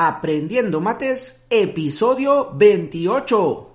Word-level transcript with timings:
Aprendiendo 0.00 0.80
Mates, 0.80 1.44
episodio 1.50 2.52
28. 2.54 3.67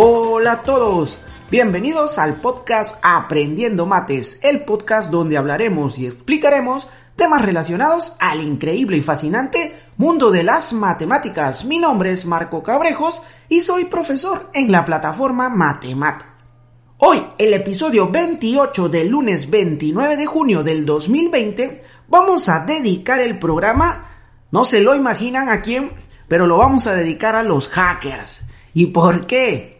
Hola 0.00 0.52
a 0.52 0.62
todos, 0.62 1.18
bienvenidos 1.50 2.18
al 2.18 2.40
podcast 2.40 3.00
Aprendiendo 3.02 3.84
Mates, 3.84 4.38
el 4.44 4.60
podcast 4.60 5.10
donde 5.10 5.36
hablaremos 5.36 5.98
y 5.98 6.06
explicaremos 6.06 6.86
temas 7.16 7.42
relacionados 7.44 8.12
al 8.20 8.40
increíble 8.40 8.96
y 8.96 9.02
fascinante 9.02 9.76
mundo 9.96 10.30
de 10.30 10.44
las 10.44 10.72
matemáticas. 10.72 11.64
Mi 11.64 11.80
nombre 11.80 12.12
es 12.12 12.26
Marco 12.26 12.62
Cabrejos 12.62 13.22
y 13.48 13.60
soy 13.60 13.86
profesor 13.86 14.50
en 14.54 14.70
la 14.70 14.84
plataforma 14.84 15.48
Matemat. 15.48 16.22
Hoy, 16.98 17.20
el 17.36 17.52
episodio 17.54 18.08
28 18.08 18.88
del 18.88 19.08
lunes 19.08 19.50
29 19.50 20.16
de 20.16 20.26
junio 20.26 20.62
del 20.62 20.86
2020, 20.86 21.82
vamos 22.06 22.48
a 22.48 22.64
dedicar 22.64 23.20
el 23.20 23.36
programa, 23.40 24.06
no 24.52 24.64
se 24.64 24.80
lo 24.80 24.94
imaginan 24.94 25.48
a 25.48 25.60
quién, 25.60 25.90
pero 26.28 26.46
lo 26.46 26.56
vamos 26.56 26.86
a 26.86 26.94
dedicar 26.94 27.34
a 27.34 27.42
los 27.42 27.68
hackers. 27.68 28.44
¿Y 28.74 28.86
por 28.86 29.26
qué? 29.26 29.77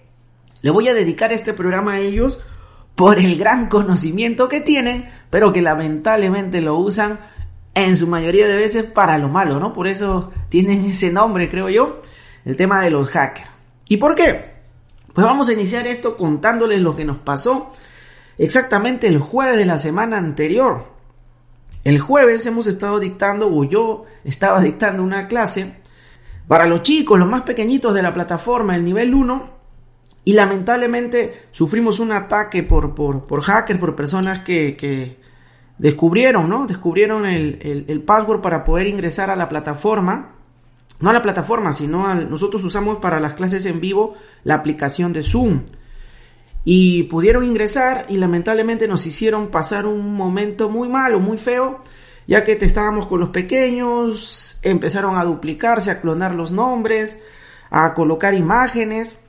Le 0.62 0.70
voy 0.70 0.88
a 0.88 0.94
dedicar 0.94 1.32
este 1.32 1.52
programa 1.52 1.94
a 1.94 2.00
ellos 2.00 2.40
por 2.94 3.18
el 3.18 3.38
gran 3.38 3.68
conocimiento 3.68 4.48
que 4.48 4.60
tienen, 4.60 5.08
pero 5.30 5.52
que 5.52 5.62
lamentablemente 5.62 6.60
lo 6.60 6.76
usan 6.76 7.20
en 7.74 7.96
su 7.96 8.08
mayoría 8.08 8.48
de 8.48 8.56
veces 8.56 8.84
para 8.84 9.18
lo 9.18 9.28
malo, 9.28 9.60
¿no? 9.60 9.72
Por 9.72 9.86
eso 9.86 10.32
tienen 10.48 10.84
ese 10.86 11.12
nombre, 11.12 11.48
creo 11.48 11.68
yo, 11.68 12.00
el 12.44 12.56
tema 12.56 12.82
de 12.82 12.90
los 12.90 13.08
hackers. 13.08 13.50
¿Y 13.88 13.98
por 13.98 14.14
qué? 14.14 14.58
Pues 15.12 15.26
vamos 15.26 15.48
a 15.48 15.52
iniciar 15.52 15.86
esto 15.86 16.16
contándoles 16.16 16.80
lo 16.80 16.96
que 16.96 17.04
nos 17.04 17.18
pasó 17.18 17.72
exactamente 18.38 19.08
el 19.08 19.18
jueves 19.18 19.56
de 19.56 19.66
la 19.66 19.78
semana 19.78 20.16
anterior. 20.16 20.86
El 21.84 22.00
jueves 22.00 22.46
hemos 22.46 22.66
estado 22.66 22.98
dictando, 22.98 23.48
o 23.48 23.64
yo 23.64 24.04
estaba 24.24 24.60
dictando 24.60 25.02
una 25.02 25.26
clase 25.26 25.74
para 26.46 26.66
los 26.66 26.82
chicos, 26.82 27.18
los 27.18 27.28
más 27.28 27.42
pequeñitos 27.42 27.94
de 27.94 28.02
la 28.02 28.14
plataforma, 28.14 28.74
el 28.76 28.84
nivel 28.84 29.14
1, 29.14 29.57
y 30.28 30.34
lamentablemente 30.34 31.46
sufrimos 31.52 32.00
un 32.00 32.12
ataque 32.12 32.62
por, 32.62 32.94
por, 32.94 33.26
por 33.26 33.40
hackers, 33.40 33.80
por 33.80 33.96
personas 33.96 34.40
que, 34.40 35.16
descubrieron, 35.78 36.50
¿no? 36.50 36.66
Descubrieron 36.66 37.24
el, 37.24 37.86
el, 37.88 38.02
password 38.02 38.42
para 38.42 38.62
poder 38.62 38.88
ingresar 38.88 39.30
a 39.30 39.36
la 39.36 39.48
plataforma. 39.48 40.32
No 41.00 41.08
a 41.08 41.14
la 41.14 41.22
plataforma, 41.22 41.72
sino 41.72 42.14
nosotros 42.14 42.62
usamos 42.62 42.98
para 42.98 43.20
las 43.20 43.32
clases 43.32 43.64
en 43.64 43.80
vivo 43.80 44.16
la 44.44 44.56
aplicación 44.56 45.14
de 45.14 45.22
Zoom. 45.22 45.62
Y 46.62 47.04
pudieron 47.04 47.42
ingresar 47.42 48.04
y 48.10 48.18
lamentablemente 48.18 48.86
nos 48.86 49.06
hicieron 49.06 49.48
pasar 49.48 49.86
un 49.86 50.12
momento 50.12 50.68
muy 50.68 50.90
malo, 50.90 51.20
muy 51.20 51.38
feo, 51.38 51.78
ya 52.26 52.44
que 52.44 52.52
estábamos 52.60 53.06
con 53.06 53.18
los 53.18 53.30
pequeños, 53.30 54.58
empezaron 54.60 55.16
a 55.16 55.24
duplicarse, 55.24 55.90
a 55.90 56.02
clonar 56.02 56.34
los 56.34 56.52
nombres, 56.52 57.18
a 57.70 57.94
colocar 57.94 58.34
imágenes. 58.34 59.20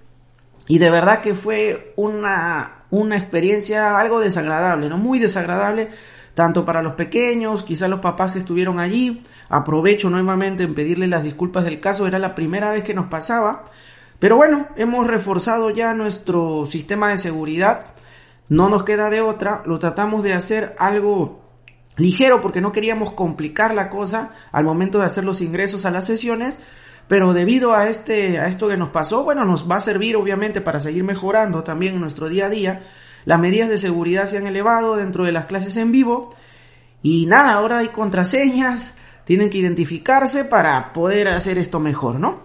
Y 0.70 0.78
de 0.78 0.92
verdad 0.92 1.22
que 1.22 1.34
fue 1.34 1.94
una, 1.96 2.84
una 2.92 3.18
experiencia 3.18 3.98
algo 3.98 4.20
desagradable, 4.20 4.88
¿no? 4.88 5.00
Muy 5.00 5.18
desagradable, 5.18 5.90
tanto 6.36 6.64
para 6.64 6.84
los 6.84 6.94
pequeños, 6.94 7.64
quizás 7.64 7.90
los 7.90 8.02
papás 8.02 8.34
que 8.34 8.38
estuvieron 8.38 8.80
allí. 8.80 9.24
Aprovecho 9.50 10.12
nuevamente 10.12 10.62
en 10.62 10.76
pedirle 10.76 11.08
las 11.08 11.24
disculpas 11.24 11.66
del 11.66 11.80
caso, 11.80 12.06
era 12.06 12.20
la 12.20 12.36
primera 12.36 12.70
vez 12.70 12.84
que 12.84 12.94
nos 12.94 13.08
pasaba. 13.08 13.66
Pero 14.20 14.36
bueno, 14.36 14.68
hemos 14.78 15.08
reforzado 15.08 15.72
ya 15.72 15.96
nuestro 15.96 16.68
sistema 16.68 17.10
de 17.10 17.18
seguridad. 17.18 17.88
No 18.48 18.70
nos 18.70 18.84
queda 18.84 19.10
de 19.10 19.22
otra, 19.22 19.64
lo 19.66 19.80
tratamos 19.80 20.22
de 20.22 20.34
hacer 20.34 20.76
algo 20.78 21.42
ligero 21.98 22.42
porque 22.42 22.62
no 22.62 22.72
queríamos 22.72 23.14
complicar 23.14 23.74
la 23.74 23.90
cosa 23.90 24.34
al 24.52 24.66
momento 24.66 25.00
de 25.00 25.06
hacer 25.06 25.24
los 25.24 25.42
ingresos 25.42 25.88
a 25.88 25.92
las 25.92 26.06
sesiones, 26.06 26.60
pero 27.10 27.34
debido 27.34 27.74
a 27.74 27.90
este 27.90 28.40
a 28.40 28.48
esto 28.48 28.68
que 28.68 28.78
nos 28.78 28.90
pasó, 28.90 29.24
bueno, 29.24 29.44
nos 29.44 29.70
va 29.70 29.78
a 29.78 29.82
servir 29.82 30.16
obviamente 30.16 30.62
para 30.62 30.80
seguir 30.80 31.04
mejorando 31.04 31.64
también 31.64 31.96
en 31.96 32.02
nuestro 32.02 32.30
día 32.30 32.46
a 32.46 32.50
día. 32.50 32.84
Las 33.26 33.40
medidas 33.40 33.68
de 33.68 33.80
seguridad 33.80 34.28
se 34.28 34.38
han 34.38 34.46
elevado 34.46 34.96
dentro 34.96 35.24
de 35.24 35.32
las 35.32 35.48
clases 35.48 35.76
en 35.78 35.92
vivo 35.92 36.30
y 37.02 37.26
nada, 37.26 37.54
ahora 37.54 37.80
hay 37.80 37.88
contraseñas, 37.88 38.94
tienen 39.26 39.50
que 39.50 39.58
identificarse 39.58 40.46
para 40.46 40.94
poder 40.94 41.30
hacer 41.30 41.58
esto 41.58 41.80
mejor, 41.80 42.20
¿no? 42.20 42.42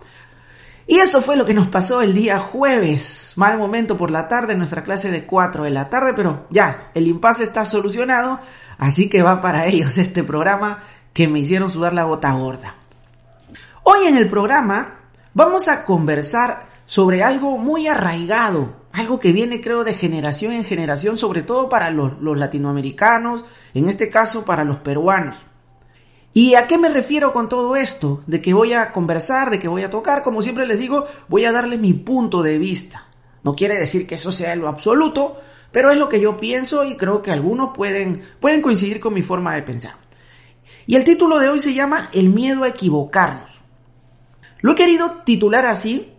Y 0.86 0.96
eso 0.96 1.20
fue 1.20 1.36
lo 1.36 1.44
que 1.44 1.52
nos 1.52 1.68
pasó 1.68 2.00
el 2.00 2.14
día 2.14 2.38
jueves, 2.38 3.34
mal 3.36 3.58
momento 3.58 3.98
por 3.98 4.10
la 4.10 4.28
tarde, 4.28 4.54
nuestra 4.54 4.82
clase 4.82 5.10
de 5.10 5.24
4 5.24 5.64
de 5.64 5.70
la 5.70 5.90
tarde, 5.90 6.14
pero 6.14 6.46
ya, 6.48 6.90
el 6.94 7.06
impasse 7.06 7.44
está 7.44 7.66
solucionado, 7.66 8.40
así 8.78 9.10
que 9.10 9.22
va 9.22 9.42
para 9.42 9.66
ellos 9.66 9.98
este 9.98 10.24
programa 10.24 10.82
que 11.12 11.28
me 11.28 11.40
hicieron 11.40 11.70
sudar 11.70 11.92
la 11.92 12.04
gota 12.04 12.32
gorda. 12.32 12.76
Hoy 13.86 14.06
en 14.06 14.16
el 14.16 14.28
programa 14.28 14.94
vamos 15.34 15.68
a 15.68 15.84
conversar 15.84 16.68
sobre 16.86 17.22
algo 17.22 17.58
muy 17.58 17.86
arraigado, 17.86 18.76
algo 18.92 19.20
que 19.20 19.30
viene 19.30 19.60
creo 19.60 19.84
de 19.84 19.92
generación 19.92 20.54
en 20.54 20.64
generación, 20.64 21.18
sobre 21.18 21.42
todo 21.42 21.68
para 21.68 21.90
los, 21.90 22.14
latinoamericanos, 22.18 23.44
en 23.74 23.90
este 23.90 24.08
caso 24.08 24.46
para 24.46 24.64
los 24.64 24.78
peruanos. 24.78 25.36
¿Y 26.32 26.54
a 26.54 26.66
qué 26.66 26.78
me 26.78 26.88
refiero 26.88 27.34
con 27.34 27.50
todo 27.50 27.76
esto? 27.76 28.22
De 28.26 28.40
que 28.40 28.54
voy 28.54 28.72
a 28.72 28.90
conversar, 28.90 29.50
de 29.50 29.58
que 29.58 29.68
voy 29.68 29.82
a 29.82 29.90
tocar, 29.90 30.22
como 30.22 30.40
siempre 30.40 30.66
les 30.66 30.78
digo, 30.78 31.06
voy 31.28 31.44
a 31.44 31.52
darle 31.52 31.76
mi 31.76 31.92
punto 31.92 32.42
de 32.42 32.56
vista. 32.56 33.08
No 33.42 33.54
quiere 33.54 33.78
decir 33.78 34.06
que 34.06 34.14
eso 34.14 34.32
sea 34.32 34.56
lo 34.56 34.68
absoluto, 34.68 35.36
pero 35.72 35.90
es 35.90 35.98
lo 35.98 36.08
que 36.08 36.22
yo 36.22 36.38
pienso 36.38 36.84
y 36.84 36.96
creo 36.96 37.20
que 37.20 37.32
algunos 37.32 37.76
pueden, 37.76 38.22
pueden 38.40 38.62
coincidir 38.62 38.98
con 38.98 39.12
mi 39.12 39.20
forma 39.20 39.54
de 39.54 39.62
pensar. 39.62 39.96
Y 40.86 40.96
el 40.96 41.04
título 41.04 41.38
de 41.38 41.50
hoy 41.50 41.60
se 41.60 41.74
llama 41.74 42.08
El 42.14 42.30
miedo 42.30 42.64
a 42.64 42.68
equivocarnos. 42.68 43.63
Lo 44.64 44.72
he 44.72 44.76
querido 44.76 45.10
titular 45.26 45.66
así 45.66 46.10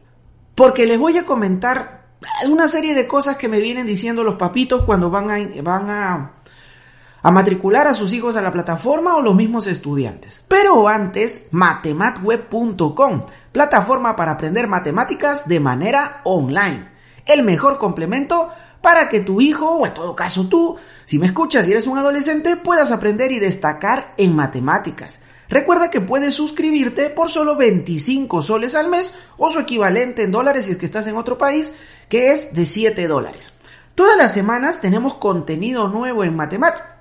porque 0.53 0.85
les 0.85 0.99
voy 0.99 1.17
a 1.17 1.25
comentar 1.25 2.09
una 2.47 2.67
serie 2.67 2.93
de 2.93 3.07
cosas 3.07 3.37
que 3.37 3.47
me 3.47 3.59
vienen 3.59 3.87
diciendo 3.87 4.23
los 4.23 4.35
papitos 4.35 4.83
cuando 4.83 5.09
van 5.09 5.31
a, 5.31 5.37
van 5.63 5.89
a, 5.89 7.31
matricular 7.31 7.87
a 7.87 7.95
sus 7.95 8.13
hijos 8.13 8.35
a 8.35 8.43
la 8.43 8.51
plataforma 8.51 9.15
o 9.15 9.21
los 9.23 9.33
mismos 9.33 9.65
estudiantes. 9.65 10.45
Pero 10.47 10.87
antes, 10.87 11.47
matematweb.com, 11.53 13.25
plataforma 13.51 14.15
para 14.15 14.33
aprender 14.33 14.67
matemáticas 14.67 15.47
de 15.47 15.59
manera 15.59 16.21
online. 16.23 16.85
El 17.25 17.41
mejor 17.41 17.79
complemento 17.79 18.51
para 18.79 19.09
que 19.09 19.21
tu 19.21 19.41
hijo, 19.41 19.71
o 19.71 19.87
en 19.87 19.93
todo 19.95 20.15
caso 20.15 20.47
tú, 20.47 20.77
si 21.05 21.17
me 21.17 21.25
escuchas 21.25 21.67
y 21.67 21.71
eres 21.71 21.87
un 21.87 21.97
adolescente, 21.97 22.57
puedas 22.57 22.91
aprender 22.91 23.31
y 23.31 23.39
destacar 23.39 24.13
en 24.17 24.35
matemáticas. 24.35 25.19
Recuerda 25.49 25.91
que 25.91 26.01
puedes 26.01 26.33
suscribirte 26.33 27.09
por 27.09 27.29
solo 27.29 27.55
25 27.55 28.41
soles 28.41 28.75
al 28.75 28.89
mes 28.89 29.13
o 29.37 29.49
su 29.49 29.59
equivalente 29.59 30.23
en 30.23 30.31
dólares 30.31 30.65
si 30.65 30.71
es 30.71 30.77
que 30.77 30.87
estás 30.87 31.07
en 31.07 31.17
otro 31.17 31.37
país, 31.37 31.71
que 32.09 32.31
es 32.31 32.53
de 32.53 32.65
7 32.65 33.07
dólares. 33.07 33.51
Todas 33.93 34.17
las 34.17 34.33
semanas 34.33 34.81
tenemos 34.81 35.15
contenido 35.15 35.87
nuevo 35.87 36.23
en 36.23 36.35
matemáticas. 36.35 36.95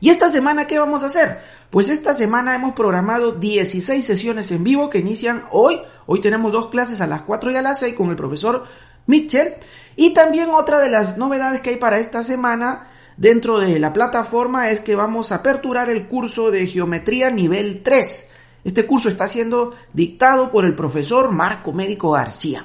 ¿Y 0.00 0.10
esta 0.10 0.28
semana 0.28 0.66
qué 0.66 0.78
vamos 0.78 1.02
a 1.02 1.06
hacer? 1.06 1.40
Pues 1.70 1.88
esta 1.88 2.14
semana 2.14 2.54
hemos 2.54 2.72
programado 2.72 3.32
16 3.32 4.04
sesiones 4.04 4.50
en 4.52 4.64
vivo 4.64 4.88
que 4.88 4.98
inician 4.98 5.44
hoy. 5.50 5.80
Hoy 6.06 6.20
tenemos 6.20 6.52
dos 6.52 6.68
clases 6.68 7.00
a 7.00 7.06
las 7.06 7.22
4 7.22 7.50
y 7.50 7.56
a 7.56 7.62
las 7.62 7.80
6 7.80 7.94
con 7.94 8.10
el 8.10 8.16
profesor 8.16 8.64
Mitchell. 9.06 9.54
Y 9.96 10.14
también 10.14 10.50
otra 10.50 10.78
de 10.78 10.88
las 10.88 11.18
novedades 11.18 11.60
que 11.60 11.70
hay 11.70 11.76
para 11.76 11.98
esta 11.98 12.22
semana 12.22 12.88
dentro 13.18 13.58
de 13.58 13.78
la 13.78 13.92
plataforma 13.92 14.70
es 14.70 14.80
que 14.80 14.96
vamos 14.96 15.30
a 15.30 15.36
aperturar 15.36 15.90
el 15.90 16.06
curso 16.06 16.50
de 16.50 16.66
geometría 16.66 17.30
nivel 17.30 17.82
3. 17.82 18.30
Este 18.64 18.86
curso 18.86 19.08
está 19.08 19.28
siendo 19.28 19.74
dictado 19.92 20.50
por 20.50 20.64
el 20.64 20.74
profesor 20.74 21.30
Marco 21.30 21.72
Médico 21.72 22.12
García. 22.12 22.64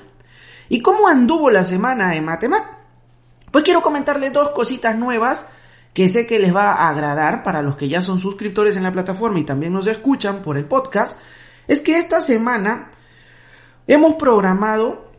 ¿Y 0.70 0.82
cómo 0.82 1.08
anduvo 1.08 1.50
la 1.50 1.64
semana 1.64 2.16
en 2.16 2.26
Matemat? 2.26 2.64
Pues 3.52 3.64
quiero 3.64 3.82
comentarles 3.82 4.32
dos 4.32 4.50
cositas 4.52 4.98
nuevas 4.98 5.50
que 5.94 6.10
sé 6.10 6.26
que 6.26 6.40
les 6.40 6.56
va 6.56 6.74
a 6.74 6.90
agradar 6.90 7.44
para 7.44 7.62
los 7.62 7.76
que 7.76 7.90
ya 7.90 8.02
son 8.02 8.20
suscriptores 8.20 8.76
en 8.76 8.84
la 8.84 8.92
plataforma 8.92 9.40
y 9.40 9.44
también 9.44 9.74
nos 9.74 9.88
escuchan 9.88 10.42
por 10.42 10.58
el 10.58 10.66
podcast. 10.66 11.18
Es 11.68 11.82
que 11.82 11.98
esta 11.98 12.22
semana 12.22 12.90
hemos 13.88 14.16
programado, 14.16 15.12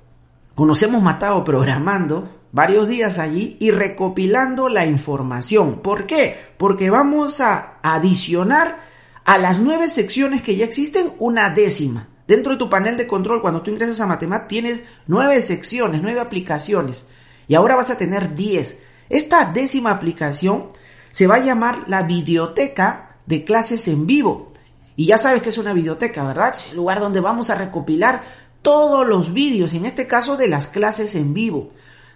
o 0.55 0.67
nos 0.67 0.83
hemos 0.83 1.03
matado 1.03 1.45
programando 1.45 2.29
varios 2.55 2.87
días 2.87 3.19
allí 3.19 3.57
y 3.59 3.73
recopilando 3.73 4.69
la 4.69 4.87
información. 4.87 5.81
¿Por 5.83 6.07
qué? 6.07 6.39
Porque 6.57 6.89
vamos 6.89 7.41
a 7.41 7.79
adicionar 7.83 8.79
a 9.25 9.39
las 9.39 9.59
nueve 9.59 9.89
secciones 9.89 10.41
que 10.41 10.55
ya 10.55 10.65
existen 10.65 11.13
una 11.19 11.51
décima. 11.51 12.09
Dentro 12.29 12.53
de 12.53 12.59
tu 12.59 12.71
panel 12.71 12.97
de 12.97 13.09
control, 13.09 13.43
cuando 13.43 13.61
tú 13.61 13.73
ingresas 13.73 14.01
a 14.01 14.07
Matemat, 14.07 14.47
tienes 14.47 14.85
nueve 15.09 15.43
secciones, 15.43 16.01
nueve 16.01 16.21
aplicaciones. 16.21 17.09
Y 17.49 17.57
ahora 17.57 17.75
vas 17.75 17.91
a 17.91 17.99
tener 17.99 18.37
diez. 18.37 18.83
Esta 19.09 19.47
décima 19.47 19.91
aplicación 19.91 20.69
se 21.11 21.27
va 21.27 21.35
a 21.35 21.45
llamar 21.45 21.89
la 21.89 22.05
videoteca 22.05 23.17
de 23.27 23.45
clases 23.45 23.89
en 23.89 24.07
vivo. 24.07 24.53
Y 24.95 25.07
ya 25.07 25.19
sabes 25.19 25.43
que 25.43 25.49
es 25.49 25.59
una 25.59 25.73
videoteca, 25.73 26.23
¿verdad? 26.23 26.53
Es 26.55 26.71
el 26.71 26.77
lugar 26.77 27.01
donde 27.01 27.19
vamos 27.19 27.51
a 27.51 27.57
recopilar 27.57 28.23
todos 28.63 29.05
los 29.05 29.35
vídeos, 29.35 29.75
en 29.75 29.87
este 29.87 30.07
caso 30.07 30.37
de 30.37 30.47
las 30.47 30.69
clases 30.69 31.17
en 31.17 31.35
vivo. 31.35 31.73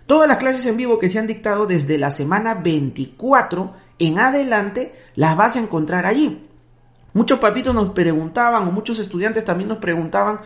Todas 0.08 0.26
las 0.26 0.38
clases 0.38 0.64
en 0.64 0.78
vivo 0.78 0.98
que 0.98 1.10
se 1.10 1.18
han 1.18 1.26
dictado 1.26 1.66
desde 1.66 1.98
la 1.98 2.10
semana 2.10 2.54
24 2.54 3.74
en 3.98 4.18
adelante 4.18 4.94
las 5.16 5.36
vas 5.36 5.56
a 5.56 5.60
encontrar 5.60 6.06
allí. 6.06 6.48
Muchos 7.12 7.38
papitos 7.38 7.74
nos 7.74 7.90
preguntaban, 7.90 8.66
o 8.66 8.72
muchos 8.72 8.98
estudiantes 9.00 9.44
también 9.44 9.68
nos 9.68 9.76
preguntaban, 9.76 10.40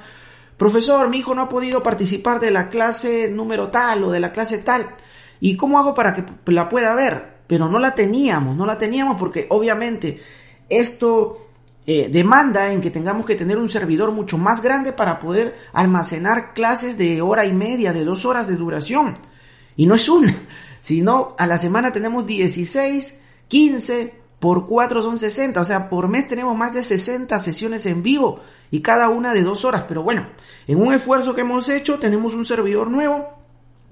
profesor, 0.56 1.08
mi 1.08 1.18
hijo 1.18 1.32
no 1.36 1.42
ha 1.42 1.48
podido 1.48 1.80
participar 1.80 2.40
de 2.40 2.50
la 2.50 2.70
clase 2.70 3.30
número 3.30 3.68
tal 3.68 4.02
o 4.02 4.10
de 4.10 4.18
la 4.18 4.32
clase 4.32 4.58
tal, 4.58 4.96
¿y 5.38 5.56
cómo 5.56 5.78
hago 5.78 5.94
para 5.94 6.12
que 6.12 6.24
la 6.46 6.68
pueda 6.68 6.96
ver? 6.96 7.42
Pero 7.46 7.68
no 7.68 7.78
la 7.78 7.94
teníamos, 7.94 8.56
no 8.56 8.66
la 8.66 8.78
teníamos 8.78 9.16
porque 9.16 9.46
obviamente 9.48 10.20
esto 10.68 11.38
eh, 11.86 12.08
demanda 12.10 12.72
en 12.72 12.80
que 12.80 12.90
tengamos 12.90 13.26
que 13.26 13.36
tener 13.36 13.58
un 13.58 13.70
servidor 13.70 14.10
mucho 14.10 14.38
más 14.38 14.60
grande 14.60 14.92
para 14.92 15.20
poder 15.20 15.54
almacenar 15.72 16.52
clases 16.52 16.98
de 16.98 17.22
hora 17.22 17.44
y 17.44 17.52
media, 17.52 17.92
de 17.92 18.04
dos 18.04 18.24
horas 18.24 18.48
de 18.48 18.56
duración. 18.56 19.30
Y 19.76 19.86
no 19.86 19.94
es 19.94 20.08
una, 20.08 20.34
sino 20.80 21.34
a 21.38 21.46
la 21.46 21.58
semana 21.58 21.92
tenemos 21.92 22.26
16, 22.26 23.20
15, 23.48 24.22
por 24.42 24.66
4 24.66 25.02
son 25.02 25.18
60, 25.18 25.60
o 25.60 25.64
sea, 25.64 25.88
por 25.88 26.08
mes 26.08 26.26
tenemos 26.26 26.56
más 26.56 26.74
de 26.74 26.82
60 26.82 27.38
sesiones 27.38 27.86
en 27.86 28.02
vivo 28.02 28.40
y 28.72 28.80
cada 28.80 29.08
una 29.08 29.32
de 29.34 29.42
dos 29.42 29.64
horas. 29.64 29.84
Pero 29.86 30.02
bueno, 30.02 30.26
en 30.66 30.80
un 30.80 30.92
esfuerzo 30.92 31.34
que 31.34 31.42
hemos 31.42 31.68
hecho 31.68 32.00
tenemos 32.00 32.34
un 32.34 32.44
servidor 32.44 32.90
nuevo 32.90 33.38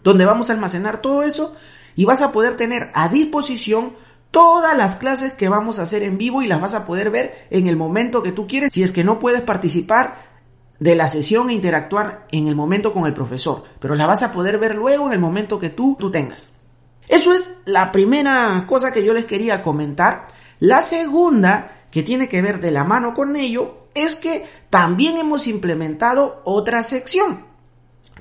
donde 0.03 0.25
vamos 0.25 0.51
a 0.51 0.55
almacenar 0.55 1.01
todo 1.01 1.23
eso 1.23 1.55
y 1.95 2.05
vas 2.05 2.23
a 2.23 2.33
poder 2.33 2.57
tener 2.57 2.91
a 2.95 3.09
disposición 3.09 3.93
todas 4.31 4.77
las 4.77 4.97
clases 4.97 5.33
que 5.33 5.49
vamos 5.49 5.79
a 5.79 5.83
hacer 5.83 6.03
en 6.03 6.19
vivo 6.19 6.43
y 6.43 6.47
las 6.47 6.61
vas 6.61 6.75
a 6.75 6.87
poder 6.87 7.11
ver 7.11 7.47
en 7.51 7.67
el 7.67 7.77
momento 7.77 8.23
que 8.23 8.33
tú 8.33 8.47
quieres 8.47 8.73
si 8.73 8.83
es 8.83 8.93
que 8.93 9.05
no 9.05 9.19
puedes 9.19 9.43
participar 9.43 10.30
de 10.81 10.97
la 10.97 11.07
sesión 11.07 11.51
e 11.51 11.55
interactuar 11.55 12.27
en 12.33 12.49
el 12.49 12.57
momento 12.57 12.93
con 12.93 13.07
el 13.07 13.15
profesor, 13.15 13.65
pero 13.79 13.95
la 13.95 14.07
vas 14.07 14.23
a 14.23 14.33
poder 14.33 14.59
ver 14.59 14.75
luego 14.75 15.07
en 15.07 15.13
el 15.13 15.21
momento 15.21 15.61
que 15.61 15.71
tú, 15.71 15.97
tú 16.01 16.11
tengas. 16.11 16.53
Eso 17.07 17.33
es 17.33 17.45
la 17.67 17.93
primera 17.93 18.65
cosa 18.67 18.93
que 18.93 19.05
yo 19.05 19.13
les 19.13 19.27
quería 19.27 19.63
comentar. 19.63 20.29
La 20.59 20.81
segunda, 20.81 21.85
que 21.91 22.03
tiene 22.03 22.29
que 22.29 22.41
ver 22.41 22.61
de 22.61 22.71
la 22.71 22.85
mano 22.85 23.15
con 23.15 23.37
ello, 23.37 23.89
es 23.95 24.17
que 24.17 24.47
también 24.71 25.19
hemos 25.19 25.47
implementado 25.47 26.41
otra 26.45 26.83
sección. 26.83 27.45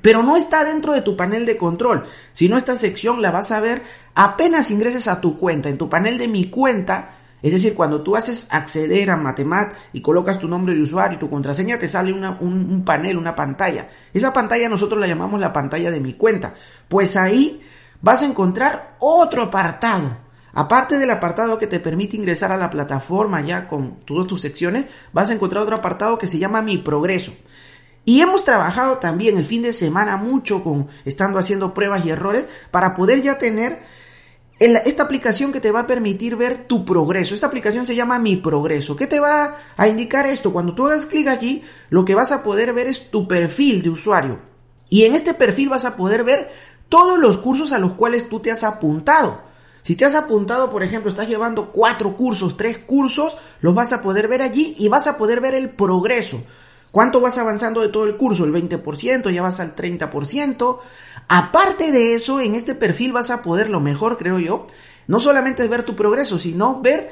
Pero 0.01 0.23
no 0.23 0.37
está 0.37 0.63
dentro 0.63 0.93
de 0.93 1.01
tu 1.01 1.15
panel 1.15 1.45
de 1.45 1.57
control, 1.57 2.05
sino 2.33 2.57
esta 2.57 2.77
sección 2.77 3.21
la 3.21 3.31
vas 3.31 3.51
a 3.51 3.59
ver 3.59 3.83
apenas 4.15 4.71
ingreses 4.71 5.07
a 5.07 5.21
tu 5.21 5.37
cuenta. 5.37 5.69
En 5.69 5.77
tu 5.77 5.89
panel 5.89 6.17
de 6.17 6.27
mi 6.27 6.49
cuenta, 6.49 7.18
es 7.41 7.51
decir, 7.51 7.73
cuando 7.73 8.01
tú 8.01 8.15
haces 8.15 8.47
acceder 8.51 9.09
a 9.09 9.17
Matemat 9.17 9.73
y 9.93 10.01
colocas 10.01 10.39
tu 10.39 10.47
nombre 10.47 10.75
de 10.75 10.81
usuario 10.81 11.15
y 11.15 11.19
tu 11.19 11.29
contraseña, 11.29 11.79
te 11.79 11.87
sale 11.87 12.11
un, 12.11 12.83
panel, 12.85 13.17
una 13.17 13.35
pantalla. 13.35 13.89
Esa 14.13 14.33
pantalla 14.33 14.67
nosotros 14.67 14.99
la 14.99 15.07
llamamos 15.07 15.39
la 15.39 15.53
pantalla 15.53 15.91
de 15.91 15.99
mi 15.99 16.13
cuenta. 16.13 16.53
Pues 16.87 17.15
ahí 17.15 17.61
vas 18.01 18.21
a 18.21 18.25
encontrar 18.25 18.95
otro 18.99 19.43
apartado 19.43 20.29
Aparte 20.53 20.97
del 20.97 21.11
apartado 21.11 21.57
que 21.57 21.67
te 21.67 21.79
permite 21.79 22.17
ingresar 22.17 22.51
a 22.51 22.57
la 22.57 22.69
plataforma 22.69 23.41
ya 23.41 23.67
con 23.67 23.99
todas 23.99 24.27
tus 24.27 24.41
secciones, 24.41 24.85
vas 25.13 25.29
a 25.29 25.33
encontrar 25.33 25.63
otro 25.63 25.75
apartado 25.75 26.17
que 26.17 26.27
se 26.27 26.39
llama 26.39 26.61
Mi 26.61 26.77
Progreso. 26.77 27.33
Y 28.03 28.21
hemos 28.21 28.43
trabajado 28.43 28.97
también 28.97 29.37
el 29.37 29.45
fin 29.45 29.61
de 29.61 29.71
semana 29.71 30.17
mucho 30.17 30.63
con 30.63 30.87
estando 31.05 31.37
haciendo 31.37 31.73
pruebas 31.73 32.05
y 32.05 32.09
errores 32.09 32.45
para 32.71 32.95
poder 32.95 33.21
ya 33.21 33.37
tener 33.37 33.83
esta 34.59 35.03
aplicación 35.03 35.53
que 35.53 35.61
te 35.61 35.71
va 35.71 35.81
a 35.81 35.87
permitir 35.87 36.35
ver 36.35 36.67
tu 36.67 36.83
progreso. 36.83 37.33
Esta 37.33 37.47
aplicación 37.47 37.85
se 37.85 37.95
llama 37.95 38.19
Mi 38.19 38.35
Progreso. 38.35 38.95
¿Qué 38.95 39.07
te 39.07 39.19
va 39.19 39.55
a 39.77 39.87
indicar 39.87 40.27
esto? 40.27 40.51
Cuando 40.51 40.75
tú 40.75 40.87
hagas 40.87 41.05
clic 41.05 41.27
allí, 41.27 41.63
lo 41.89 42.03
que 42.03 42.15
vas 42.15 42.31
a 42.31 42.43
poder 42.43 42.73
ver 42.73 42.87
es 42.87 43.09
tu 43.09 43.27
perfil 43.27 43.81
de 43.81 43.89
usuario. 43.89 44.39
Y 44.89 45.05
en 45.05 45.15
este 45.15 45.33
perfil 45.33 45.69
vas 45.69 45.85
a 45.85 45.95
poder 45.95 46.23
ver 46.23 46.51
todos 46.89 47.17
los 47.17 47.37
cursos 47.37 47.71
a 47.71 47.79
los 47.79 47.93
cuales 47.93 48.27
tú 48.27 48.39
te 48.39 48.51
has 48.51 48.63
apuntado. 48.63 49.41
Si 49.83 49.95
te 49.95 50.05
has 50.05 50.15
apuntado, 50.15 50.69
por 50.69 50.83
ejemplo, 50.83 51.09
estás 51.09 51.29
llevando 51.29 51.71
cuatro 51.71 52.17
cursos, 52.17 52.57
tres 52.57 52.79
cursos, 52.79 53.37
los 53.61 53.73
vas 53.73 53.93
a 53.93 54.01
poder 54.01 54.27
ver 54.27 54.41
allí 54.41 54.75
y 54.77 54.89
vas 54.89 55.07
a 55.07 55.17
poder 55.17 55.39
ver 55.39 55.53
el 55.53 55.69
progreso. 55.69 56.43
¿Cuánto 56.91 57.19
vas 57.21 57.37
avanzando 57.37 57.81
de 57.81 57.89
todo 57.89 58.05
el 58.05 58.17
curso? 58.17 58.45
El 58.45 58.53
20%, 58.53 59.29
ya 59.31 59.41
vas 59.41 59.59
al 59.59 59.75
30%. 59.75 60.79
Aparte 61.27 61.91
de 61.91 62.15
eso, 62.15 62.39
en 62.39 62.55
este 62.55 62.73
perfil 62.73 63.13
vas 63.13 63.29
a 63.29 63.43
poder, 63.43 63.69
lo 63.69 63.79
mejor 63.79 64.17
creo 64.17 64.39
yo, 64.39 64.65
no 65.07 65.19
solamente 65.19 65.67
ver 65.67 65.83
tu 65.83 65.95
progreso, 65.95 66.39
sino 66.39 66.81
ver 66.81 67.11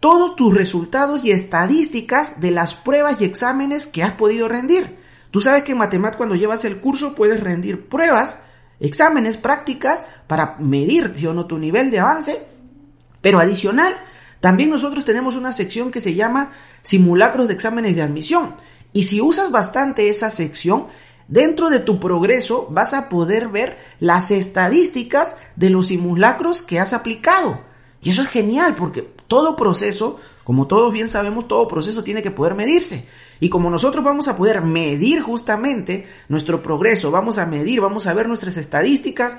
todos 0.00 0.34
tus 0.34 0.52
resultados 0.52 1.24
y 1.24 1.30
estadísticas 1.30 2.40
de 2.40 2.50
las 2.50 2.74
pruebas 2.74 3.20
y 3.20 3.24
exámenes 3.24 3.86
que 3.86 4.02
has 4.02 4.12
podido 4.14 4.48
rendir. 4.48 4.98
Tú 5.30 5.40
sabes 5.40 5.62
que 5.62 5.72
en 5.72 5.78
Matemat 5.78 6.16
cuando 6.16 6.34
llevas 6.34 6.64
el 6.64 6.80
curso 6.80 7.14
puedes 7.14 7.40
rendir 7.40 7.88
pruebas 7.88 8.40
exámenes, 8.80 9.36
prácticas, 9.36 10.02
para 10.26 10.56
medir 10.58 11.12
tu 11.46 11.58
nivel 11.58 11.90
de 11.90 12.00
avance. 12.00 12.42
Pero 13.20 13.38
adicional, 13.38 13.96
también 14.40 14.70
nosotros 14.70 15.04
tenemos 15.04 15.36
una 15.36 15.52
sección 15.52 15.92
que 15.92 16.00
se 16.00 16.14
llama 16.14 16.50
simulacros 16.82 17.46
de 17.46 17.54
exámenes 17.54 17.94
de 17.94 18.02
admisión. 18.02 18.56
Y 18.92 19.04
si 19.04 19.20
usas 19.20 19.50
bastante 19.50 20.08
esa 20.08 20.30
sección, 20.30 20.86
dentro 21.28 21.70
de 21.70 21.80
tu 21.80 21.98
progreso 21.98 22.68
vas 22.70 22.94
a 22.94 23.08
poder 23.08 23.48
ver 23.48 23.78
las 24.00 24.30
estadísticas 24.30 25.36
de 25.56 25.70
los 25.70 25.88
simulacros 25.88 26.62
que 26.62 26.78
has 26.78 26.92
aplicado. 26.92 27.60
Y 28.02 28.10
eso 28.10 28.22
es 28.22 28.28
genial 28.28 28.74
porque 28.74 29.02
todo 29.28 29.56
proceso, 29.56 30.18
como 30.44 30.66
todos 30.66 30.92
bien 30.92 31.08
sabemos, 31.08 31.48
todo 31.48 31.68
proceso 31.68 32.02
tiene 32.02 32.22
que 32.22 32.30
poder 32.30 32.54
medirse. 32.54 33.06
Y 33.40 33.48
como 33.48 33.70
nosotros 33.70 34.04
vamos 34.04 34.28
a 34.28 34.36
poder 34.36 34.60
medir 34.60 35.20
justamente 35.20 36.06
nuestro 36.28 36.62
progreso, 36.62 37.10
vamos 37.10 37.38
a 37.38 37.46
medir, 37.46 37.80
vamos 37.80 38.06
a 38.06 38.14
ver 38.14 38.28
nuestras 38.28 38.56
estadísticas, 38.56 39.36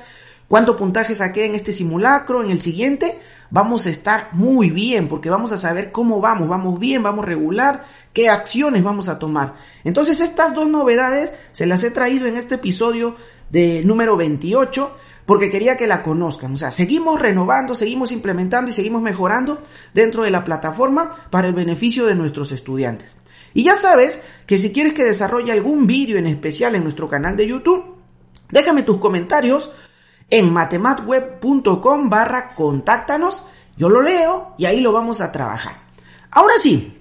cuánto 0.47 0.75
puntaje 0.75 1.13
saqué 1.13 1.45
en 1.45 1.55
este 1.55 1.73
simulacro, 1.73 2.41
en 2.43 2.49
el 2.49 2.59
siguiente, 2.59 3.19
vamos 3.53 3.85
a 3.85 3.91
estar 3.91 4.29
muy 4.31 4.71
bien 4.71 5.07
porque 5.07 5.29
vamos 5.29 5.51
a 5.51 5.57
saber 5.57 5.91
cómo 5.91 6.19
vamos, 6.19 6.49
vamos 6.49 6.79
bien, 6.79 7.03
vamos 7.03 7.23
regular, 7.23 7.85
qué 8.11 8.27
acciones 8.27 8.83
vamos 8.83 9.09
a 9.09 9.19
tomar. 9.19 9.53
Entonces 9.83 10.21
estas 10.21 10.55
dos 10.55 10.67
novedades 10.67 11.31
se 11.51 11.67
las 11.67 11.83
he 11.83 11.91
traído 11.91 12.25
en 12.25 12.35
este 12.35 12.55
episodio 12.55 13.15
de 13.51 13.83
número 13.85 14.17
28 14.17 14.97
porque 15.27 15.51
quería 15.51 15.77
que 15.77 15.85
la 15.85 16.01
conozcan. 16.01 16.55
O 16.55 16.57
sea, 16.57 16.71
seguimos 16.71 17.21
renovando, 17.21 17.75
seguimos 17.75 18.11
implementando 18.11 18.71
y 18.71 18.73
seguimos 18.73 19.03
mejorando 19.03 19.61
dentro 19.93 20.23
de 20.23 20.31
la 20.31 20.43
plataforma 20.43 21.11
para 21.29 21.47
el 21.47 21.53
beneficio 21.53 22.07
de 22.07 22.15
nuestros 22.15 22.51
estudiantes. 22.51 23.13
Y 23.53 23.65
ya 23.65 23.75
sabes 23.75 24.19
que 24.47 24.57
si 24.57 24.73
quieres 24.73 24.93
que 24.93 25.03
desarrolle 25.03 25.51
algún 25.51 25.85
vídeo 25.85 26.17
en 26.17 26.25
especial 26.25 26.73
en 26.73 26.81
nuestro 26.81 27.07
canal 27.07 27.37
de 27.37 27.45
YouTube, 27.45 27.97
déjame 28.49 28.81
tus 28.81 28.97
comentarios 28.97 29.69
en 30.33 30.51
matematweb.com 30.51 32.09
barra 32.09 32.55
contáctanos, 32.55 33.43
yo 33.77 33.87
lo 33.87 34.01
leo 34.01 34.55
y 34.57 34.65
ahí 34.65 34.81
lo 34.81 34.91
vamos 34.91 35.21
a 35.21 35.31
trabajar. 35.31 35.75
Ahora 36.31 36.55
sí, 36.57 36.99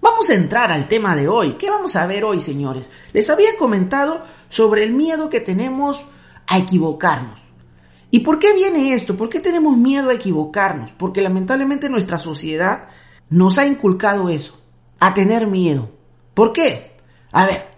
vamos 0.00 0.28
a 0.28 0.34
entrar 0.34 0.72
al 0.72 0.88
tema 0.88 1.14
de 1.14 1.28
hoy. 1.28 1.52
¿Qué 1.52 1.70
vamos 1.70 1.94
a 1.94 2.04
ver 2.08 2.24
hoy, 2.24 2.40
señores? 2.40 2.90
Les 3.12 3.30
había 3.30 3.56
comentado 3.56 4.22
sobre 4.48 4.82
el 4.82 4.92
miedo 4.92 5.30
que 5.30 5.38
tenemos 5.38 6.04
a 6.48 6.58
equivocarnos. 6.58 7.40
¿Y 8.10 8.20
por 8.20 8.40
qué 8.40 8.52
viene 8.54 8.92
esto? 8.92 9.16
¿Por 9.16 9.28
qué 9.28 9.38
tenemos 9.38 9.76
miedo 9.76 10.10
a 10.10 10.14
equivocarnos? 10.14 10.90
Porque 10.90 11.20
lamentablemente 11.20 11.88
nuestra 11.88 12.18
sociedad 12.18 12.88
nos 13.30 13.56
ha 13.58 13.66
inculcado 13.66 14.30
eso 14.30 14.60
a 14.98 15.14
tener 15.14 15.46
miedo. 15.46 15.90
¿Por 16.34 16.52
qué? 16.52 16.96
A 17.30 17.46
ver, 17.46 17.68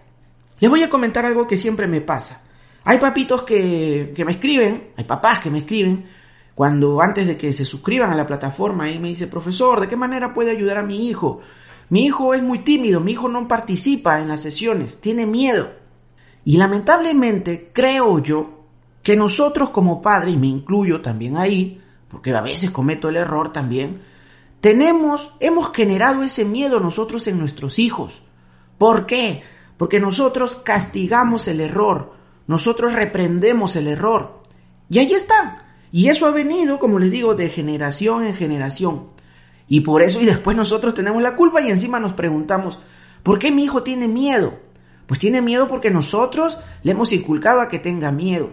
les 0.59 0.71
voy 0.71 0.81
a 0.81 0.89
comentar 0.89 1.23
algo 1.23 1.45
que 1.45 1.57
siempre 1.57 1.85
me 1.85 2.01
pasa. 2.01 2.41
Hay 2.83 2.97
papitos 2.97 3.43
que, 3.43 4.13
que 4.15 4.25
me 4.25 4.31
escriben, 4.31 4.91
hay 4.97 5.03
papás 5.03 5.39
que 5.39 5.49
me 5.49 5.59
escriben, 5.59 6.05
cuando 6.55 7.01
antes 7.01 7.27
de 7.27 7.37
que 7.37 7.53
se 7.53 7.65
suscriban 7.65 8.11
a 8.11 8.15
la 8.15 8.27
plataforma 8.27 8.89
y 8.89 8.99
me 8.99 9.09
dice, 9.09 9.27
profesor, 9.27 9.79
¿de 9.79 9.87
qué 9.87 9.95
manera 9.95 10.33
puede 10.33 10.51
ayudar 10.51 10.77
a 10.77 10.83
mi 10.83 11.07
hijo? 11.07 11.41
Mi 11.89 12.05
hijo 12.05 12.33
es 12.33 12.41
muy 12.41 12.59
tímido, 12.59 12.99
mi 12.99 13.13
hijo 13.13 13.27
no 13.27 13.47
participa 13.47 14.19
en 14.19 14.27
las 14.27 14.41
sesiones, 14.41 15.01
tiene 15.01 15.25
miedo. 15.25 15.71
Y 16.45 16.57
lamentablemente 16.57 17.69
creo 17.73 18.19
yo 18.19 18.61
que 19.03 19.15
nosotros 19.15 19.69
como 19.69 20.01
padres, 20.01 20.35
y 20.35 20.37
me 20.37 20.47
incluyo 20.47 21.01
también 21.01 21.37
ahí, 21.37 21.81
porque 22.07 22.33
a 22.35 22.41
veces 22.41 22.71
cometo 22.71 23.09
el 23.09 23.17
error 23.17 23.51
también, 23.51 24.01
tenemos, 24.59 25.33
hemos 25.39 25.71
generado 25.73 26.23
ese 26.23 26.45
miedo 26.45 26.79
nosotros 26.79 27.27
en 27.27 27.39
nuestros 27.39 27.79
hijos. 27.79 28.21
¿Por 28.77 29.05
qué? 29.05 29.43
Porque 29.77 29.99
nosotros 29.99 30.57
castigamos 30.57 31.47
el 31.47 31.61
error, 31.61 32.13
nosotros 32.47 32.93
reprendemos 32.93 33.75
el 33.75 33.87
error. 33.87 34.41
Y 34.89 34.99
ahí 34.99 35.13
está. 35.13 35.65
Y 35.91 36.09
eso 36.09 36.25
ha 36.25 36.31
venido, 36.31 36.79
como 36.79 36.99
les 36.99 37.11
digo, 37.11 37.35
de 37.35 37.49
generación 37.49 38.25
en 38.25 38.33
generación. 38.33 39.07
Y 39.67 39.81
por 39.81 40.01
eso, 40.01 40.21
y 40.21 40.25
después 40.25 40.57
nosotros 40.57 40.93
tenemos 40.93 41.21
la 41.21 41.35
culpa 41.35 41.61
y 41.61 41.69
encima 41.69 41.99
nos 41.99 42.13
preguntamos, 42.13 42.79
¿por 43.23 43.39
qué 43.39 43.51
mi 43.51 43.63
hijo 43.63 43.83
tiene 43.83 44.07
miedo? 44.07 44.59
Pues 45.07 45.19
tiene 45.19 45.41
miedo 45.41 45.67
porque 45.67 45.89
nosotros 45.89 46.57
le 46.83 46.91
hemos 46.91 47.11
inculcado 47.13 47.61
a 47.61 47.69
que 47.69 47.79
tenga 47.79 48.11
miedo. 48.11 48.51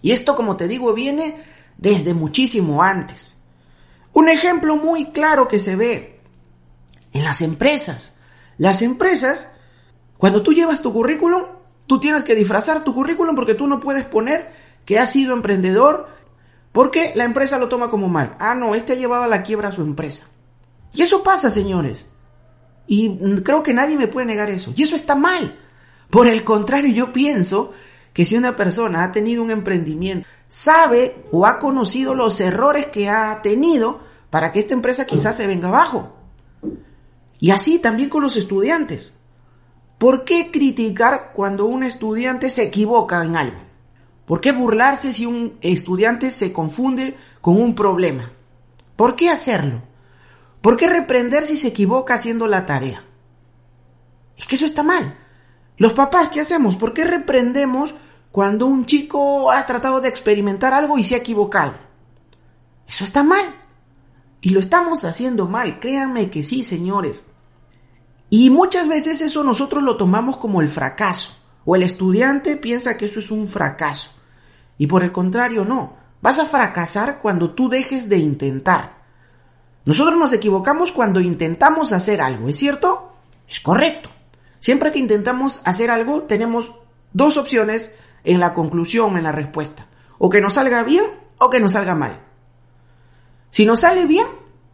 Y 0.00 0.10
esto, 0.10 0.36
como 0.36 0.56
te 0.56 0.68
digo, 0.68 0.92
viene 0.94 1.36
desde 1.78 2.14
muchísimo 2.14 2.82
antes. 2.82 3.36
Un 4.12 4.28
ejemplo 4.28 4.76
muy 4.76 5.06
claro 5.06 5.48
que 5.48 5.58
se 5.58 5.76
ve 5.76 6.20
en 7.12 7.24
las 7.24 7.40
empresas. 7.40 8.20
Las 8.58 8.82
empresas, 8.82 9.48
cuando 10.18 10.42
tú 10.42 10.52
llevas 10.52 10.82
tu 10.82 10.92
currículum, 10.92 11.42
tú 11.92 12.00
tienes 12.00 12.24
que 12.24 12.34
disfrazar 12.34 12.84
tu 12.84 12.94
currículum 12.94 13.36
porque 13.36 13.52
tú 13.52 13.66
no 13.66 13.78
puedes 13.78 14.06
poner 14.06 14.50
que 14.86 14.98
has 14.98 15.12
sido 15.12 15.34
emprendedor 15.34 16.08
porque 16.72 17.12
la 17.14 17.24
empresa 17.24 17.58
lo 17.58 17.68
toma 17.68 17.90
como 17.90 18.08
mal. 18.08 18.34
Ah, 18.38 18.54
no, 18.54 18.74
este 18.74 18.94
ha 18.94 18.96
llevado 18.96 19.24
a 19.24 19.28
la 19.28 19.42
quiebra 19.42 19.68
a 19.68 19.72
su 19.72 19.82
empresa. 19.82 20.26
Y 20.94 21.02
eso 21.02 21.22
pasa, 21.22 21.50
señores. 21.50 22.06
Y 22.86 23.14
creo 23.42 23.62
que 23.62 23.74
nadie 23.74 23.98
me 23.98 24.08
puede 24.08 24.26
negar 24.26 24.48
eso. 24.48 24.72
Y 24.74 24.84
eso 24.84 24.96
está 24.96 25.14
mal. 25.14 25.58
Por 26.08 26.28
el 26.28 26.44
contrario, 26.44 26.94
yo 26.94 27.12
pienso 27.12 27.74
que 28.14 28.24
si 28.24 28.38
una 28.38 28.56
persona 28.56 29.04
ha 29.04 29.12
tenido 29.12 29.42
un 29.42 29.50
emprendimiento, 29.50 30.26
sabe 30.48 31.26
o 31.30 31.44
ha 31.44 31.58
conocido 31.58 32.14
los 32.14 32.40
errores 32.40 32.86
que 32.86 33.10
ha 33.10 33.42
tenido 33.42 34.00
para 34.30 34.50
que 34.50 34.60
esta 34.60 34.72
empresa 34.72 35.04
quizás 35.04 35.36
se 35.36 35.46
venga 35.46 35.68
abajo. 35.68 36.16
Y 37.38 37.50
así 37.50 37.80
también 37.80 38.08
con 38.08 38.22
los 38.22 38.38
estudiantes. 38.38 39.18
¿Por 40.02 40.24
qué 40.24 40.50
criticar 40.50 41.30
cuando 41.32 41.66
un 41.66 41.84
estudiante 41.84 42.50
se 42.50 42.64
equivoca 42.64 43.24
en 43.24 43.36
algo? 43.36 43.60
¿Por 44.26 44.40
qué 44.40 44.50
burlarse 44.50 45.12
si 45.12 45.26
un 45.26 45.56
estudiante 45.60 46.32
se 46.32 46.52
confunde 46.52 47.16
con 47.40 47.56
un 47.56 47.76
problema? 47.76 48.32
¿Por 48.96 49.14
qué 49.14 49.30
hacerlo? 49.30 49.80
¿Por 50.60 50.76
qué 50.76 50.88
reprender 50.88 51.44
si 51.44 51.56
se 51.56 51.68
equivoca 51.68 52.14
haciendo 52.14 52.48
la 52.48 52.66
tarea? 52.66 53.04
Es 54.36 54.44
que 54.44 54.56
eso 54.56 54.66
está 54.66 54.82
mal. 54.82 55.20
Los 55.76 55.92
papás, 55.92 56.30
¿qué 56.30 56.40
hacemos? 56.40 56.74
¿Por 56.74 56.94
qué 56.94 57.04
reprendemos 57.04 57.94
cuando 58.32 58.66
un 58.66 58.86
chico 58.86 59.52
ha 59.52 59.64
tratado 59.66 60.00
de 60.00 60.08
experimentar 60.08 60.74
algo 60.74 60.98
y 60.98 61.04
se 61.04 61.14
ha 61.14 61.18
equivocado? 61.18 61.74
Eso 62.88 63.04
está 63.04 63.22
mal. 63.22 63.54
Y 64.40 64.48
lo 64.48 64.58
estamos 64.58 65.04
haciendo 65.04 65.46
mal, 65.46 65.78
créanme 65.78 66.28
que 66.28 66.42
sí, 66.42 66.64
señores. 66.64 67.24
Y 68.34 68.48
muchas 68.48 68.88
veces 68.88 69.20
eso 69.20 69.44
nosotros 69.44 69.82
lo 69.82 69.98
tomamos 69.98 70.38
como 70.38 70.62
el 70.62 70.70
fracaso. 70.70 71.36
O 71.66 71.76
el 71.76 71.82
estudiante 71.82 72.56
piensa 72.56 72.96
que 72.96 73.04
eso 73.04 73.20
es 73.20 73.30
un 73.30 73.46
fracaso. 73.46 74.10
Y 74.78 74.86
por 74.86 75.02
el 75.02 75.12
contrario, 75.12 75.66
no. 75.66 75.98
Vas 76.22 76.38
a 76.38 76.46
fracasar 76.46 77.20
cuando 77.20 77.50
tú 77.50 77.68
dejes 77.68 78.08
de 78.08 78.16
intentar. 78.16 79.02
Nosotros 79.84 80.16
nos 80.16 80.32
equivocamos 80.32 80.92
cuando 80.92 81.20
intentamos 81.20 81.92
hacer 81.92 82.22
algo, 82.22 82.48
¿es 82.48 82.56
cierto? 82.56 83.12
Es 83.46 83.60
correcto. 83.60 84.08
Siempre 84.60 84.92
que 84.92 84.98
intentamos 84.98 85.60
hacer 85.66 85.90
algo, 85.90 86.22
tenemos 86.22 86.72
dos 87.12 87.36
opciones 87.36 87.94
en 88.24 88.40
la 88.40 88.54
conclusión, 88.54 89.18
en 89.18 89.24
la 89.24 89.32
respuesta. 89.32 89.88
O 90.16 90.30
que 90.30 90.40
nos 90.40 90.54
salga 90.54 90.84
bien 90.84 91.04
o 91.36 91.50
que 91.50 91.60
nos 91.60 91.72
salga 91.72 91.94
mal. 91.94 92.18
Si 93.50 93.66
nos 93.66 93.80
sale 93.80 94.06
bien, 94.06 94.26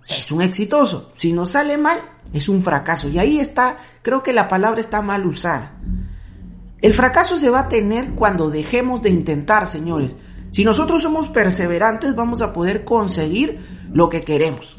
es 0.07 0.31
un 0.31 0.43
exitoso. 0.43 1.11
Si 1.17 1.33
nos 1.33 1.51
sale 1.51 1.77
mal, 1.77 2.01
es 2.33 2.49
un 2.49 2.63
fracaso. 2.63 3.09
Y 3.09 3.19
ahí 3.19 3.39
está, 3.39 3.79
creo 4.03 4.23
que 4.23 4.33
la 4.33 4.49
palabra 4.49 4.81
está 4.81 5.03
mal 5.03 5.27
usada. 5.27 5.79
El 6.81 6.93
fracaso 6.93 7.37
se 7.37 7.51
va 7.51 7.61
a 7.61 7.69
tener 7.69 8.11
cuando 8.13 8.51
dejemos 8.51 9.03
de 9.03 9.11
intentar, 9.11 9.67
señores. 9.67 10.15
Si 10.53 10.65
nosotros 10.65 11.03
somos 11.03 11.29
perseverantes, 11.29 12.15
vamos 12.15 12.41
a 12.41 12.53
poder 12.53 12.85
conseguir 12.85 13.61
lo 13.93 14.09
que 14.09 14.23
queremos. 14.23 14.79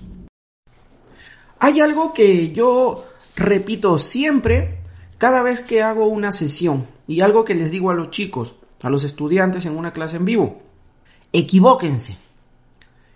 Hay 1.60 1.82
algo 1.82 2.14
que 2.14 2.52
yo 2.52 3.06
repito 3.36 3.98
siempre 3.98 4.80
cada 5.18 5.42
vez 5.42 5.62
que 5.62 5.84
hago 5.84 6.08
una 6.08 6.32
sesión 6.32 6.88
y 7.06 7.22
algo 7.22 7.44
que 7.44 7.54
les 7.54 7.72
digo 7.72 7.92
a 7.92 7.96
los 7.96 8.12
chicos, 8.12 8.56
a 8.82 8.90
los 8.90 9.04
estudiantes 9.04 9.66
en 9.66 9.76
una 9.78 9.92
clase 9.92 10.18
en 10.18 10.26
vivo. 10.26 10.62
Equivóquense. 11.34 12.18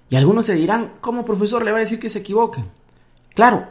Y 0.10 0.16
algunos 0.18 0.46
se 0.46 0.56
dirán, 0.56 0.94
¿cómo 1.00 1.25
profesor 1.25 1.63
le 1.63 1.72
va 1.72 1.78
a 1.78 1.82
decir 1.82 2.00
que 2.00 2.10
se 2.10 2.20
equivoquen? 2.20 2.66
Claro, 3.34 3.68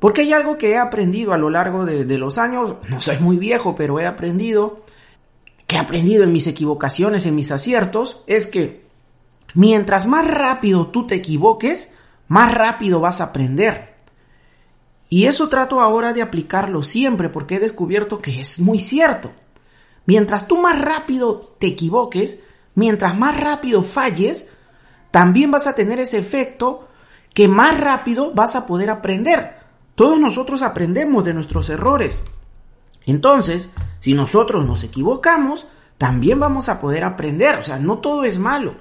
porque 0.00 0.22
hay 0.22 0.32
algo 0.32 0.56
que 0.56 0.70
he 0.70 0.78
aprendido 0.78 1.34
a 1.34 1.38
lo 1.38 1.50
largo 1.50 1.84
de, 1.84 2.18
los 2.18 2.38
años, 2.38 2.76
no 2.88 3.00
soy 3.00 3.18
muy 3.18 3.36
viejo, 3.36 3.74
pero 3.74 4.00
he 4.00 4.06
aprendido, 4.06 4.82
que 5.66 5.76
he 5.76 5.78
aprendido 5.78 6.24
en 6.24 6.32
mis 6.32 6.46
equivocaciones, 6.46 7.26
en 7.26 7.36
mis 7.36 7.52
aciertos, 7.52 8.24
es 8.26 8.46
que 8.46 8.86
mientras 9.54 10.06
más 10.06 10.26
rápido 10.26 10.86
tú 10.86 11.06
te 11.06 11.16
equivoques, 11.16 11.92
más 12.28 12.54
rápido 12.54 13.00
vas 13.00 13.20
a 13.20 13.24
aprender. 13.24 13.94
Y 15.10 15.26
eso 15.26 15.50
trato 15.50 15.80
ahora 15.82 16.14
de 16.14 16.22
aplicarlo 16.22 16.82
siempre 16.82 17.28
porque 17.28 17.56
he 17.56 17.60
descubierto 17.60 18.20
que 18.20 18.40
es 18.40 18.58
muy 18.58 18.80
cierto. 18.80 19.32
Mientras 20.06 20.48
tú 20.48 20.56
más 20.56 20.80
rápido 20.80 21.40
te 21.58 21.66
equivoques, 21.66 22.40
mientras 22.74 23.18
más 23.18 23.38
rápido 23.38 23.82
falles, 23.82 24.48
también 25.10 25.50
vas 25.50 25.66
a 25.66 25.74
tener 25.74 26.00
ese 26.00 26.16
efecto 26.16 26.88
que 27.34 27.48
más 27.48 27.78
rápido 27.78 28.32
vas 28.32 28.56
a 28.56 28.66
poder 28.66 28.88
aprender. 28.88 29.59
Todos 30.00 30.18
nosotros 30.18 30.62
aprendemos 30.62 31.22
de 31.24 31.34
nuestros 31.34 31.68
errores. 31.68 32.22
Entonces, 33.04 33.68
si 33.98 34.14
nosotros 34.14 34.64
nos 34.64 34.82
equivocamos, 34.82 35.68
también 35.98 36.40
vamos 36.40 36.70
a 36.70 36.80
poder 36.80 37.04
aprender. 37.04 37.56
O 37.56 37.62
sea, 37.62 37.78
no 37.78 37.98
todo 37.98 38.24
es 38.24 38.38
malo. 38.38 38.76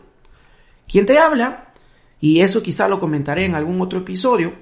Quien 0.87 1.05
te 1.05 1.19
habla, 1.19 1.73
y 2.21 2.39
eso 2.39 2.63
quizá 2.63 2.87
lo 2.87 3.01
comentaré 3.01 3.43
en 3.43 3.53
algún 3.53 3.81
otro 3.81 3.99
episodio, 3.99 4.53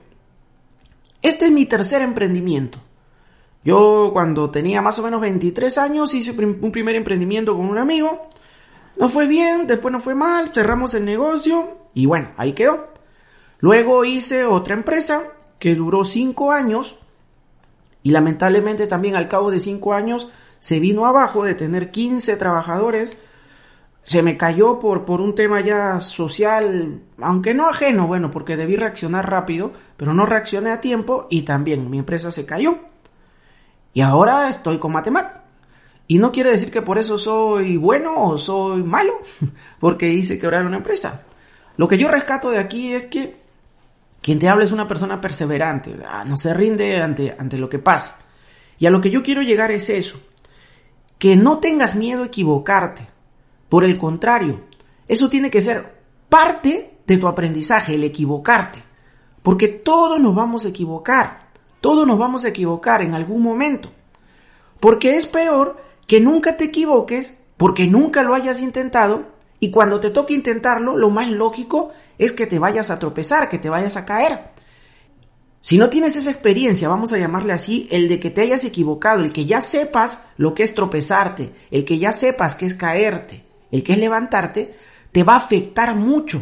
este 1.21 1.45
es 1.45 1.51
mi 1.51 1.67
tercer 1.67 2.01
emprendimiento. 2.01 2.79
Yo 3.63 4.09
cuando 4.11 4.49
tenía 4.49 4.81
más 4.81 4.97
o 4.97 5.03
menos 5.03 5.21
23 5.21 5.77
años 5.77 6.15
hice 6.15 6.31
un 6.31 6.71
primer 6.71 6.95
emprendimiento 6.95 7.55
con 7.55 7.67
un 7.67 7.77
amigo. 7.77 8.31
No 8.95 9.09
fue 9.09 9.27
bien, 9.27 9.67
después 9.67 9.91
no 9.91 9.99
fue 9.99 10.15
mal, 10.15 10.51
cerramos 10.51 10.95
el 10.95 11.05
negocio 11.05 11.77
y 11.93 12.07
bueno, 12.07 12.31
ahí 12.35 12.53
quedó. 12.53 12.83
Luego 13.59 14.03
hice 14.05 14.43
otra 14.43 14.73
empresa 14.73 15.36
que 15.59 15.75
duró 15.75 16.05
cinco 16.05 16.51
años 16.51 16.99
y 18.03 18.11
lamentablemente 18.11 18.87
también 18.87 19.15
al 19.15 19.27
cabo 19.27 19.51
de 19.51 19.59
cinco 19.59 19.93
años 19.93 20.29
se 20.59 20.79
vino 20.79 21.05
abajo 21.05 21.43
de 21.43 21.55
tener 21.55 21.91
15 21.91 22.35
trabajadores. 22.37 23.17
Se 24.03 24.23
me 24.23 24.37
cayó 24.37 24.79
por, 24.79 25.05
por 25.05 25.19
un 25.19 25.35
tema 25.35 25.59
ya 25.59 25.99
social, 25.99 27.01
aunque 27.19 27.53
no 27.53 27.67
ajeno, 27.67 28.07
bueno, 28.07 28.31
porque 28.31 28.55
debí 28.55 28.77
reaccionar 28.77 29.29
rápido, 29.29 29.73
pero 29.97 30.13
no 30.13 30.25
reaccioné 30.25 30.71
a 30.71 30.79
tiempo 30.79 31.27
y 31.29 31.41
también 31.41 31.89
mi 31.89 31.99
empresa 31.99 32.31
se 32.31 32.45
cayó. 32.45 32.77
Y 33.93 34.01
ahora 34.01 34.47
estoy 34.47 34.77
con 34.77 34.93
Matemat. 34.93 35.39
Y 36.07 36.19
no 36.19 36.31
quiere 36.31 36.51
decir 36.51 36.71
que 36.71 36.81
por 36.81 36.97
eso 36.97 37.17
soy 37.17 37.75
bueno 37.75 38.13
o 38.23 38.37
soy 38.37 38.83
malo, 38.83 39.13
porque 39.79 40.07
hice 40.07 40.39
quebrar 40.39 40.65
una 40.65 40.77
empresa. 40.77 41.23
Lo 41.75 41.87
que 41.87 41.97
yo 41.97 42.07
rescato 42.07 42.49
de 42.49 42.59
aquí 42.59 42.93
es 42.93 43.07
que 43.07 43.46
quien 44.27 44.39
te 44.39 44.49
habla 44.49 44.65
es 44.65 44.73
una 44.73 44.89
persona 44.89 45.21
perseverante, 45.21 45.95
ah, 46.05 46.25
no 46.25 46.37
se 46.37 46.53
rinde 46.53 47.01
ante, 47.01 47.33
ante 47.39 47.57
lo 47.57 47.69
que 47.69 47.79
pasa. 47.79 48.19
Y 48.77 48.85
a 48.85 48.89
lo 48.89 48.99
que 48.99 49.09
yo 49.09 49.23
quiero 49.23 49.41
llegar 49.41 49.71
es 49.71 49.89
eso, 49.89 50.19
que 51.17 51.37
no 51.37 51.59
tengas 51.59 51.95
miedo 51.95 52.23
a 52.23 52.25
equivocarte. 52.25 53.07
Por 53.69 53.85
el 53.85 53.97
contrario, 53.97 54.65
eso 55.07 55.29
tiene 55.29 55.49
que 55.49 55.61
ser 55.61 56.01
parte 56.27 56.97
de 57.07 57.17
tu 57.17 57.25
aprendizaje, 57.25 57.95
el 57.95 58.03
equivocarte. 58.03 58.83
Porque 59.43 59.69
todos 59.69 60.19
nos 60.19 60.35
vamos 60.35 60.65
a 60.65 60.67
equivocar, 60.67 61.47
todos 61.79 62.05
nos 62.05 62.19
vamos 62.19 62.43
a 62.43 62.49
equivocar 62.49 63.01
en 63.03 63.13
algún 63.13 63.41
momento. 63.41 63.93
Porque 64.81 65.15
es 65.15 65.25
peor 65.25 65.81
que 66.05 66.19
nunca 66.19 66.57
te 66.57 66.65
equivoques, 66.65 67.37
porque 67.55 67.87
nunca 67.87 68.23
lo 68.23 68.35
hayas 68.35 68.61
intentado, 68.61 69.36
y 69.59 69.71
cuando 69.71 69.99
te 69.99 70.11
toque 70.11 70.33
intentarlo, 70.33 70.97
lo 70.97 71.09
más 71.09 71.29
lógico 71.29 71.91
es 72.17 72.31
que 72.31 72.47
te 72.47 72.59
vayas 72.59 72.91
a 72.91 72.99
tropezar, 72.99 73.49
que 73.49 73.57
te 73.57 73.69
vayas 73.69 73.97
a 73.97 74.05
caer. 74.05 74.57
Si 75.61 75.77
no 75.77 75.89
tienes 75.89 76.15
esa 76.15 76.31
experiencia, 76.31 76.87
vamos 76.87 77.11
a 77.11 77.17
llamarle 77.17 77.53
así, 77.53 77.87
el 77.91 78.07
de 78.07 78.19
que 78.19 78.29
te 78.29 78.41
hayas 78.41 78.63
equivocado, 78.63 79.23
el 79.23 79.33
que 79.33 79.45
ya 79.45 79.59
sepas 79.59 80.19
lo 80.37 80.53
que 80.53 80.63
es 80.63 80.75
tropezarte, 80.75 81.51
el 81.71 81.83
que 81.83 81.97
ya 81.97 82.13
sepas 82.13 82.55
que 82.55 82.65
es 82.65 82.75
caerte, 82.75 83.43
el 83.71 83.83
que 83.83 83.93
es 83.93 83.99
levantarte, 83.99 84.75
te 85.11 85.23
va 85.23 85.33
a 85.33 85.37
afectar 85.37 85.95
mucho. 85.95 86.39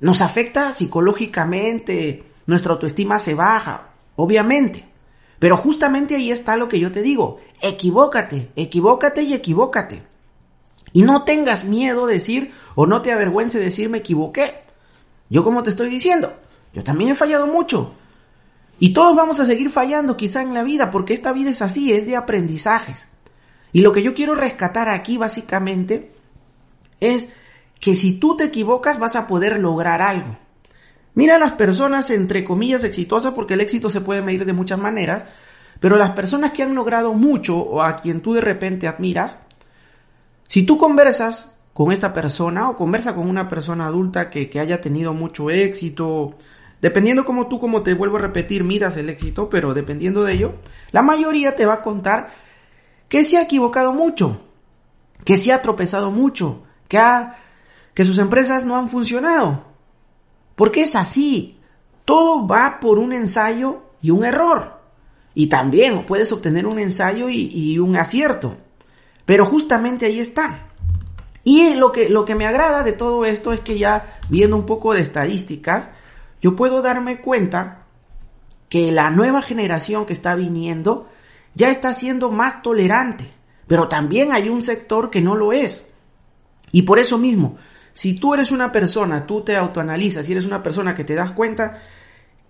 Nos 0.00 0.22
afecta 0.22 0.72
psicológicamente, 0.72 2.24
nuestra 2.46 2.74
autoestima 2.74 3.18
se 3.18 3.34
baja, 3.34 3.88
obviamente. 4.14 4.84
Pero 5.38 5.56
justamente 5.56 6.16
ahí 6.16 6.30
está 6.30 6.56
lo 6.56 6.68
que 6.68 6.80
yo 6.80 6.90
te 6.90 7.02
digo. 7.02 7.40
Equivócate, 7.60 8.50
equivócate 8.56 9.22
y 9.22 9.34
equivócate. 9.34 10.07
Y 10.92 11.02
no 11.02 11.24
tengas 11.24 11.64
miedo 11.64 12.06
de 12.06 12.14
decir 12.14 12.52
o 12.74 12.86
no 12.86 13.02
te 13.02 13.12
avergüence 13.12 13.58
decir 13.58 13.88
me 13.88 13.98
equivoqué. 13.98 14.54
Yo 15.30 15.44
como 15.44 15.62
te 15.62 15.70
estoy 15.70 15.90
diciendo, 15.90 16.32
yo 16.72 16.82
también 16.82 17.10
he 17.10 17.14
fallado 17.14 17.46
mucho. 17.46 17.92
Y 18.80 18.92
todos 18.92 19.16
vamos 19.16 19.40
a 19.40 19.46
seguir 19.46 19.70
fallando 19.70 20.16
quizá 20.16 20.42
en 20.42 20.54
la 20.54 20.62
vida 20.62 20.90
porque 20.90 21.12
esta 21.12 21.32
vida 21.32 21.50
es 21.50 21.62
así, 21.62 21.92
es 21.92 22.06
de 22.06 22.16
aprendizajes. 22.16 23.08
Y 23.72 23.80
lo 23.80 23.92
que 23.92 24.02
yo 24.02 24.14
quiero 24.14 24.34
rescatar 24.34 24.88
aquí 24.88 25.18
básicamente 25.18 26.12
es 27.00 27.32
que 27.80 27.94
si 27.94 28.18
tú 28.18 28.36
te 28.36 28.44
equivocas 28.44 28.98
vas 28.98 29.16
a 29.16 29.26
poder 29.26 29.58
lograr 29.58 30.02
algo. 30.02 30.36
Mira 31.14 31.36
a 31.36 31.38
las 31.40 31.54
personas 31.54 32.10
entre 32.10 32.44
comillas 32.44 32.84
exitosas 32.84 33.34
porque 33.34 33.54
el 33.54 33.60
éxito 33.60 33.90
se 33.90 34.00
puede 34.00 34.22
medir 34.22 34.44
de 34.44 34.52
muchas 34.52 34.78
maneras, 34.78 35.24
pero 35.80 35.96
las 35.96 36.12
personas 36.12 36.52
que 36.52 36.62
han 36.62 36.74
logrado 36.74 37.12
mucho 37.14 37.58
o 37.58 37.82
a 37.82 37.96
quien 37.96 38.20
tú 38.20 38.34
de 38.34 38.40
repente 38.40 38.86
admiras, 38.86 39.40
si 40.48 40.64
tú 40.64 40.76
conversas 40.76 41.54
con 41.72 41.92
esta 41.92 42.12
persona 42.12 42.68
o 42.68 42.76
conversa 42.76 43.14
con 43.14 43.30
una 43.30 43.48
persona 43.48 43.86
adulta 43.86 44.28
que, 44.28 44.50
que 44.50 44.58
haya 44.58 44.80
tenido 44.80 45.14
mucho 45.14 45.50
éxito, 45.50 46.34
dependiendo 46.82 47.24
como 47.24 47.46
tú, 47.46 47.60
como 47.60 47.82
te 47.82 47.94
vuelvo 47.94 48.16
a 48.16 48.22
repetir, 48.22 48.64
miras 48.64 48.96
el 48.96 49.08
éxito, 49.08 49.48
pero 49.48 49.74
dependiendo 49.74 50.24
de 50.24 50.32
ello, 50.32 50.54
la 50.90 51.02
mayoría 51.02 51.54
te 51.54 51.66
va 51.66 51.74
a 51.74 51.82
contar 51.82 52.30
que 53.08 53.22
se 53.22 53.38
ha 53.38 53.42
equivocado 53.42 53.92
mucho, 53.92 54.40
que 55.24 55.36
se 55.36 55.52
ha 55.52 55.62
tropezado 55.62 56.10
mucho, 56.10 56.64
que, 56.88 57.00
que 57.94 58.04
sus 58.04 58.18
empresas 58.18 58.64
no 58.64 58.76
han 58.76 58.88
funcionado. 58.88 59.68
Porque 60.58 60.82
es 60.82 60.96
así. 60.96 61.60
Todo 62.04 62.48
va 62.48 62.80
por 62.80 62.98
un 62.98 63.12
ensayo 63.12 63.82
y 64.02 64.10
un 64.10 64.24
error. 64.24 64.80
Y 65.34 65.46
también 65.46 66.02
puedes 66.04 66.32
obtener 66.32 66.66
un 66.66 66.80
ensayo 66.80 67.28
y, 67.28 67.78
un 67.78 67.96
acierto. 67.96 68.56
Pero 69.28 69.44
justamente 69.44 70.06
ahí 70.06 70.20
está. 70.20 70.68
Y 71.44 71.74
lo 71.74 71.92
que, 71.92 72.08
lo 72.08 72.24
que 72.24 72.34
me 72.34 72.46
agrada 72.46 72.82
de 72.82 72.94
todo 72.94 73.26
esto 73.26 73.52
es 73.52 73.60
que 73.60 73.78
ya 73.78 74.18
viendo 74.30 74.56
un 74.56 74.64
poco 74.64 74.94
de 74.94 75.02
estadísticas, 75.02 75.90
yo 76.40 76.56
puedo 76.56 76.80
darme 76.80 77.20
cuenta 77.20 77.84
que 78.70 78.90
la 78.90 79.10
nueva 79.10 79.42
generación 79.42 80.06
que 80.06 80.14
está 80.14 80.34
viniendo 80.34 81.10
ya 81.54 81.68
está 81.68 81.92
siendo 81.92 82.30
más 82.30 82.62
tolerante. 82.62 83.30
Pero 83.66 83.86
también 83.86 84.32
hay 84.32 84.48
un 84.48 84.62
sector 84.62 85.10
que 85.10 85.20
no 85.20 85.36
lo 85.36 85.52
es. 85.52 85.90
Y 86.72 86.80
por 86.84 86.98
eso 86.98 87.18
mismo, 87.18 87.58
si 87.92 88.18
tú 88.18 88.32
eres 88.32 88.50
una 88.50 88.72
persona, 88.72 89.26
tú 89.26 89.42
te 89.42 89.58
autoanalizas 89.58 90.26
y 90.26 90.32
eres 90.32 90.46
una 90.46 90.62
persona 90.62 90.94
que 90.94 91.04
te 91.04 91.14
das 91.14 91.32
cuenta 91.32 91.82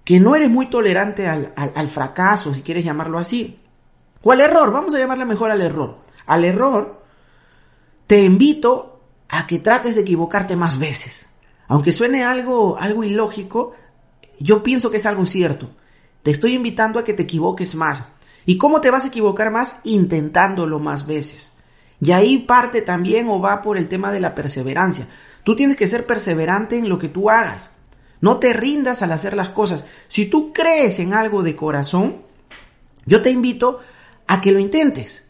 que 0.05 0.21
no 0.21 0.37
eres 0.37 0.49
muy 0.49 0.71
tolerante 0.71 1.27
al, 1.27 1.53
al, 1.57 1.89
fracaso, 1.89 2.55
si 2.55 2.63
quieres 2.63 2.85
llamarlo 2.85 3.19
así, 3.19 3.59
o 4.23 4.31
al 4.31 4.41
error, 4.41 4.73
vamos 4.73 4.95
a 4.95 4.99
llamarle 4.99 5.25
mejor 5.25 5.51
al 5.51 5.61
error. 5.61 6.07
Al 6.29 6.45
error, 6.45 7.03
te 8.07 8.23
invito 8.23 9.01
a 9.31 9.47
que 9.47 9.59
trates 9.59 9.95
de 9.95 10.03
equivocarte 10.03 10.57
más 10.57 10.79
veces. 10.79 11.27
Aunque 11.69 11.91
suene 11.91 12.23
algo, 12.23 12.79
algo 12.79 13.03
ilógico, 13.03 13.73
yo 14.39 14.63
pienso 14.63 14.91
que 14.91 14.99
es 14.99 15.07
algo 15.07 15.25
cierto. 15.25 15.71
Te 16.23 16.31
estoy 16.31 16.55
invitando 16.55 16.99
a 16.99 17.05
que 17.05 17.15
te 17.15 17.23
equivoques 17.23 17.75
más. 17.75 18.03
¿Y 18.45 18.59
cómo 18.59 18.83
te 18.83 18.91
vas 18.91 19.07
a 19.07 19.09
equivocar 19.09 19.51
más? 19.51 19.81
Intentándolo 19.85 20.79
más 20.79 21.07
veces. 21.07 21.51
Y 21.99 22.13
ahí 22.13 22.39
parte 22.41 22.83
también 22.83 23.29
o 23.31 23.41
va 23.41 23.63
por 23.63 23.79
el 23.79 23.89
tema 23.89 24.13
de 24.13 24.21
la 24.21 24.35
perseverancia. 24.35 25.07
Tú 25.45 25.57
tienes 25.57 25.79
que 25.79 25.87
ser 25.87 26.05
perseverante 26.07 26.77
en 26.77 26.91
lo 26.91 26.99
que 26.99 27.09
tú 27.09 27.31
hagas. 27.31 27.73
No 28.21 28.37
te 28.37 28.53
rindas 28.53 29.01
al 29.01 29.13
hacer 29.13 29.35
las 29.35 29.49
cosas. 29.49 29.83
Si 30.09 30.27
tú 30.27 30.53
crees 30.53 30.99
en 30.99 31.15
algo 31.15 31.43
de 31.43 31.57
corazón, 31.57 32.19
yo 33.07 33.23
te 33.23 33.31
invito 33.31 33.81
a 34.27 34.43
que 34.43 34.53
lo 34.53 34.59
intentes. 34.59 35.28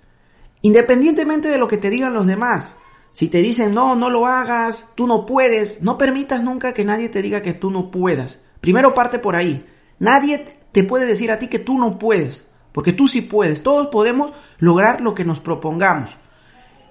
Independientemente 0.62 1.48
de 1.48 1.58
lo 1.58 1.68
que 1.68 1.78
te 1.78 1.90
digan 1.90 2.14
los 2.14 2.26
demás. 2.26 2.76
Si 3.12 3.28
te 3.28 3.38
dicen 3.38 3.72
no, 3.72 3.96
no 3.96 4.10
lo 4.10 4.26
hagas, 4.26 4.90
tú 4.94 5.06
no 5.06 5.26
puedes, 5.26 5.82
no 5.82 5.98
permitas 5.98 6.42
nunca 6.42 6.72
que 6.72 6.84
nadie 6.84 7.08
te 7.08 7.22
diga 7.22 7.42
que 7.42 7.54
tú 7.54 7.70
no 7.70 7.90
puedas. 7.90 8.44
Primero 8.60 8.94
parte 8.94 9.18
por 9.18 9.36
ahí. 9.36 9.66
Nadie 9.98 10.44
te 10.72 10.84
puede 10.84 11.06
decir 11.06 11.30
a 11.30 11.38
ti 11.38 11.48
que 11.48 11.58
tú 11.58 11.78
no 11.78 11.98
puedes, 11.98 12.44
porque 12.72 12.92
tú 12.92 13.08
sí 13.08 13.22
puedes. 13.22 13.62
Todos 13.62 13.88
podemos 13.88 14.32
lograr 14.58 15.00
lo 15.00 15.14
que 15.14 15.24
nos 15.24 15.40
propongamos. 15.40 16.16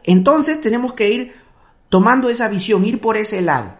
Entonces 0.03 0.61
tenemos 0.61 0.93
que 0.93 1.09
ir 1.09 1.35
tomando 1.89 2.29
esa 2.29 2.47
visión, 2.47 2.85
ir 2.85 2.99
por 2.99 3.17
ese 3.17 3.41
lado. 3.41 3.73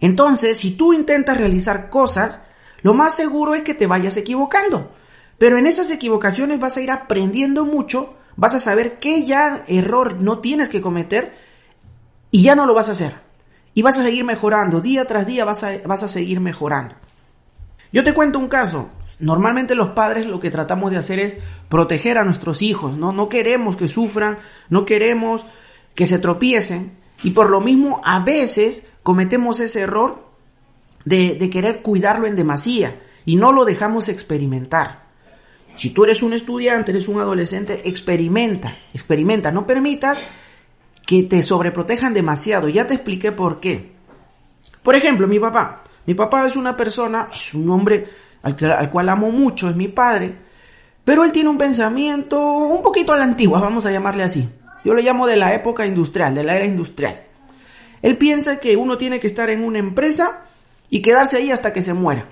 Entonces, 0.00 0.56
si 0.56 0.72
tú 0.72 0.92
intentas 0.92 1.36
realizar 1.36 1.90
cosas, 1.90 2.42
lo 2.82 2.94
más 2.94 3.14
seguro 3.14 3.54
es 3.54 3.62
que 3.62 3.74
te 3.74 3.86
vayas 3.86 4.16
equivocando. 4.16 4.90
Pero 5.38 5.58
en 5.58 5.66
esas 5.66 5.90
equivocaciones 5.90 6.58
vas 6.58 6.76
a 6.76 6.80
ir 6.80 6.90
aprendiendo 6.90 7.64
mucho, 7.64 8.16
vas 8.40 8.54
a 8.54 8.60
saber 8.60 8.98
qué 8.98 9.26
ya 9.26 9.64
error 9.68 10.18
no 10.18 10.38
tienes 10.38 10.70
que 10.70 10.80
cometer 10.80 11.34
y 12.30 12.42
ya 12.42 12.54
no 12.54 12.64
lo 12.64 12.72
vas 12.72 12.88
a 12.88 12.92
hacer. 12.92 13.12
Y 13.74 13.82
vas 13.82 13.98
a 13.98 14.02
seguir 14.02 14.24
mejorando, 14.24 14.80
día 14.80 15.04
tras 15.04 15.26
día 15.26 15.44
vas 15.44 15.62
a, 15.62 15.72
vas 15.84 16.02
a 16.02 16.08
seguir 16.08 16.40
mejorando. 16.40 16.94
Yo 17.92 18.02
te 18.02 18.14
cuento 18.14 18.38
un 18.38 18.48
caso. 18.48 18.88
Normalmente 19.18 19.74
los 19.74 19.90
padres 19.90 20.24
lo 20.24 20.40
que 20.40 20.50
tratamos 20.50 20.90
de 20.90 20.96
hacer 20.96 21.20
es 21.20 21.36
proteger 21.68 22.16
a 22.16 22.24
nuestros 22.24 22.62
hijos, 22.62 22.96
¿no? 22.96 23.12
No 23.12 23.28
queremos 23.28 23.76
que 23.76 23.88
sufran, 23.88 24.38
no 24.70 24.86
queremos 24.86 25.44
que 25.94 26.06
se 26.06 26.18
tropiecen 26.18 26.96
y 27.22 27.32
por 27.32 27.50
lo 27.50 27.60
mismo 27.60 28.00
a 28.02 28.20
veces 28.20 28.88
cometemos 29.02 29.60
ese 29.60 29.82
error 29.82 30.24
de, 31.04 31.34
de 31.34 31.50
querer 31.50 31.82
cuidarlo 31.82 32.26
en 32.26 32.36
demasía 32.36 32.98
y 33.26 33.36
no 33.36 33.52
lo 33.52 33.66
dejamos 33.66 34.08
experimentar. 34.08 35.09
Si 35.76 35.90
tú 35.90 36.04
eres 36.04 36.22
un 36.22 36.32
estudiante, 36.32 36.90
eres 36.90 37.08
un 37.08 37.20
adolescente, 37.20 37.88
experimenta, 37.88 38.76
experimenta, 38.92 39.50
no 39.50 39.66
permitas 39.66 40.24
que 41.06 41.22
te 41.24 41.42
sobreprotejan 41.42 42.14
demasiado. 42.14 42.68
Ya 42.68 42.86
te 42.86 42.94
expliqué 42.94 43.32
por 43.32 43.60
qué. 43.60 43.92
Por 44.82 44.94
ejemplo, 44.94 45.26
mi 45.26 45.38
papá. 45.38 45.82
Mi 46.06 46.14
papá 46.14 46.46
es 46.46 46.56
una 46.56 46.76
persona, 46.76 47.30
es 47.34 47.54
un 47.54 47.70
hombre 47.70 48.06
al, 48.42 48.90
cual 48.90 49.08
amo 49.08 49.30
mucho, 49.30 49.68
es 49.68 49.76
mi 49.76 49.88
padre, 49.88 50.34
pero 51.04 51.24
él 51.24 51.32
tiene 51.32 51.50
un 51.50 51.58
pensamiento 51.58 52.40
un 52.40 52.82
poquito 52.82 53.12
a 53.12 53.16
la 53.16 53.24
antigua, 53.24 53.60
vamos 53.60 53.86
a 53.86 53.90
llamarle 53.90 54.22
así. 54.22 54.48
Yo 54.84 54.94
le 54.94 55.02
llamo 55.02 55.26
de 55.26 55.36
la 55.36 55.54
época 55.54 55.84
industrial, 55.84 56.34
de 56.34 56.44
la 56.44 56.56
era 56.56 56.64
industrial. 56.64 57.22
Él 58.02 58.16
piensa 58.16 58.58
que 58.58 58.76
uno 58.76 58.96
tiene 58.96 59.20
que 59.20 59.26
estar 59.26 59.50
en 59.50 59.62
una 59.62 59.78
empresa 59.78 60.44
y 60.88 61.02
quedarse 61.02 61.36
ahí 61.36 61.50
hasta 61.50 61.72
que 61.72 61.82
se 61.82 61.92
muera. 61.92 62.26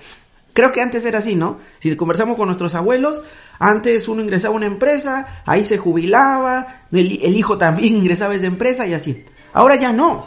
Creo 0.58 0.72
que 0.72 0.82
antes 0.82 1.04
era 1.04 1.20
así, 1.20 1.36
¿no? 1.36 1.58
Si 1.78 1.94
conversamos 1.94 2.36
con 2.36 2.46
nuestros 2.46 2.74
abuelos, 2.74 3.22
antes 3.60 4.08
uno 4.08 4.22
ingresaba 4.22 4.54
a 4.54 4.56
una 4.56 4.66
empresa, 4.66 5.42
ahí 5.46 5.64
se 5.64 5.78
jubilaba, 5.78 6.82
el, 6.90 7.36
hijo 7.36 7.56
también 7.56 7.94
ingresaba 7.98 8.32
a 8.32 8.36
esa 8.38 8.46
empresa 8.46 8.84
y 8.84 8.92
así. 8.92 9.24
Ahora 9.52 9.76
ya 9.76 9.92
no. 9.92 10.26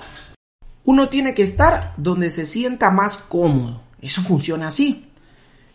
Uno 0.85 1.09
tiene 1.09 1.33
que 1.33 1.43
estar 1.43 1.93
donde 1.97 2.29
se 2.29 2.45
sienta 2.45 2.91
más 2.91 3.17
cómodo. 3.17 3.81
Eso 4.01 4.21
funciona 4.21 4.67
así. 4.67 5.11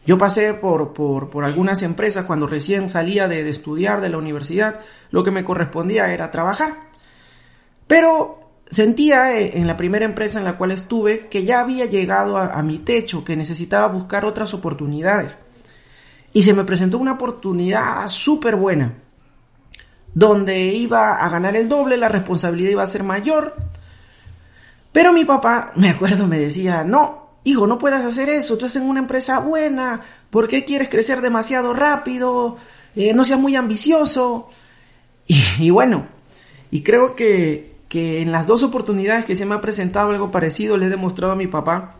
Yo 0.06 0.16
pasé 0.16 0.54
por, 0.54 0.94
por, 0.94 1.44
algunas 1.44 1.82
empresas 1.82 2.24
cuando 2.24 2.46
recién 2.46 2.88
salía 2.88 3.28
de, 3.28 3.46
estudiar 3.50 4.00
de 4.00 4.08
la 4.08 4.16
universidad, 4.16 4.80
lo 5.10 5.22
que 5.22 5.32
me 5.32 5.44
correspondía 5.44 6.14
era 6.14 6.30
trabajar. 6.30 6.78
Pero 7.86 8.45
sentía 8.70 9.38
eh, 9.38 9.58
en 9.58 9.66
la 9.66 9.76
primera 9.76 10.04
empresa 10.04 10.38
en 10.38 10.44
la 10.44 10.56
cual 10.56 10.72
estuve 10.72 11.28
que 11.28 11.44
ya 11.44 11.60
había 11.60 11.86
llegado 11.86 12.36
a, 12.36 12.62
mi 12.62 12.78
techo, 12.78 13.24
que 13.24 13.36
necesitaba 13.36 13.86
buscar 13.88 14.24
otras 14.24 14.54
oportunidades. 14.54 15.38
Y 16.32 16.42
se 16.42 16.54
me 16.54 16.64
presentó 16.64 16.98
una 16.98 17.12
oportunidad 17.12 18.08
súper 18.08 18.56
buena, 18.56 18.94
donde 20.12 20.66
iba 20.66 21.14
a 21.14 21.28
ganar 21.28 21.56
el 21.56 21.68
doble, 21.68 21.96
la 21.96 22.08
responsabilidad 22.08 22.70
iba 22.70 22.82
a 22.82 22.88
ser 22.88 23.02
mayor. 23.02 23.54
Pero 24.92 25.12
mi 25.12 25.24
papá, 25.24 25.72
me 25.76 25.90
acuerdo, 25.90 26.26
me 26.26 26.38
decía, 26.38 26.84
no, 26.84 27.26
hijo, 27.44 27.66
no 27.66 27.78
puedas 27.78 28.04
hacer 28.04 28.28
eso, 28.28 28.58
tú 28.58 28.66
estás 28.66 28.82
en 28.82 28.88
una 28.88 29.00
empresa 29.00 29.38
buena, 29.38 30.02
¿por 30.30 30.48
qué 30.48 30.64
quieres 30.64 30.88
crecer 30.88 31.20
demasiado 31.20 31.72
rápido? 31.72 32.56
Eh, 32.96 33.12
no 33.12 33.24
seas 33.24 33.40
muy 33.40 33.56
ambicioso. 33.56 34.50
Y, 35.58 35.70
bueno, 35.70 36.06
y 36.70 36.82
creo 36.82 37.16
que, 37.16 37.75
en 37.98 38.32
las 38.32 38.46
dos 38.46 38.62
oportunidades 38.62 39.24
que 39.24 39.36
se 39.36 39.46
me 39.46 39.54
ha 39.54 39.60
presentado 39.60 40.10
algo 40.10 40.30
parecido, 40.30 40.76
le 40.76 40.86
he 40.86 40.90
demostrado 40.90 41.32
a 41.32 41.36
mi 41.36 41.46
papá 41.46 41.96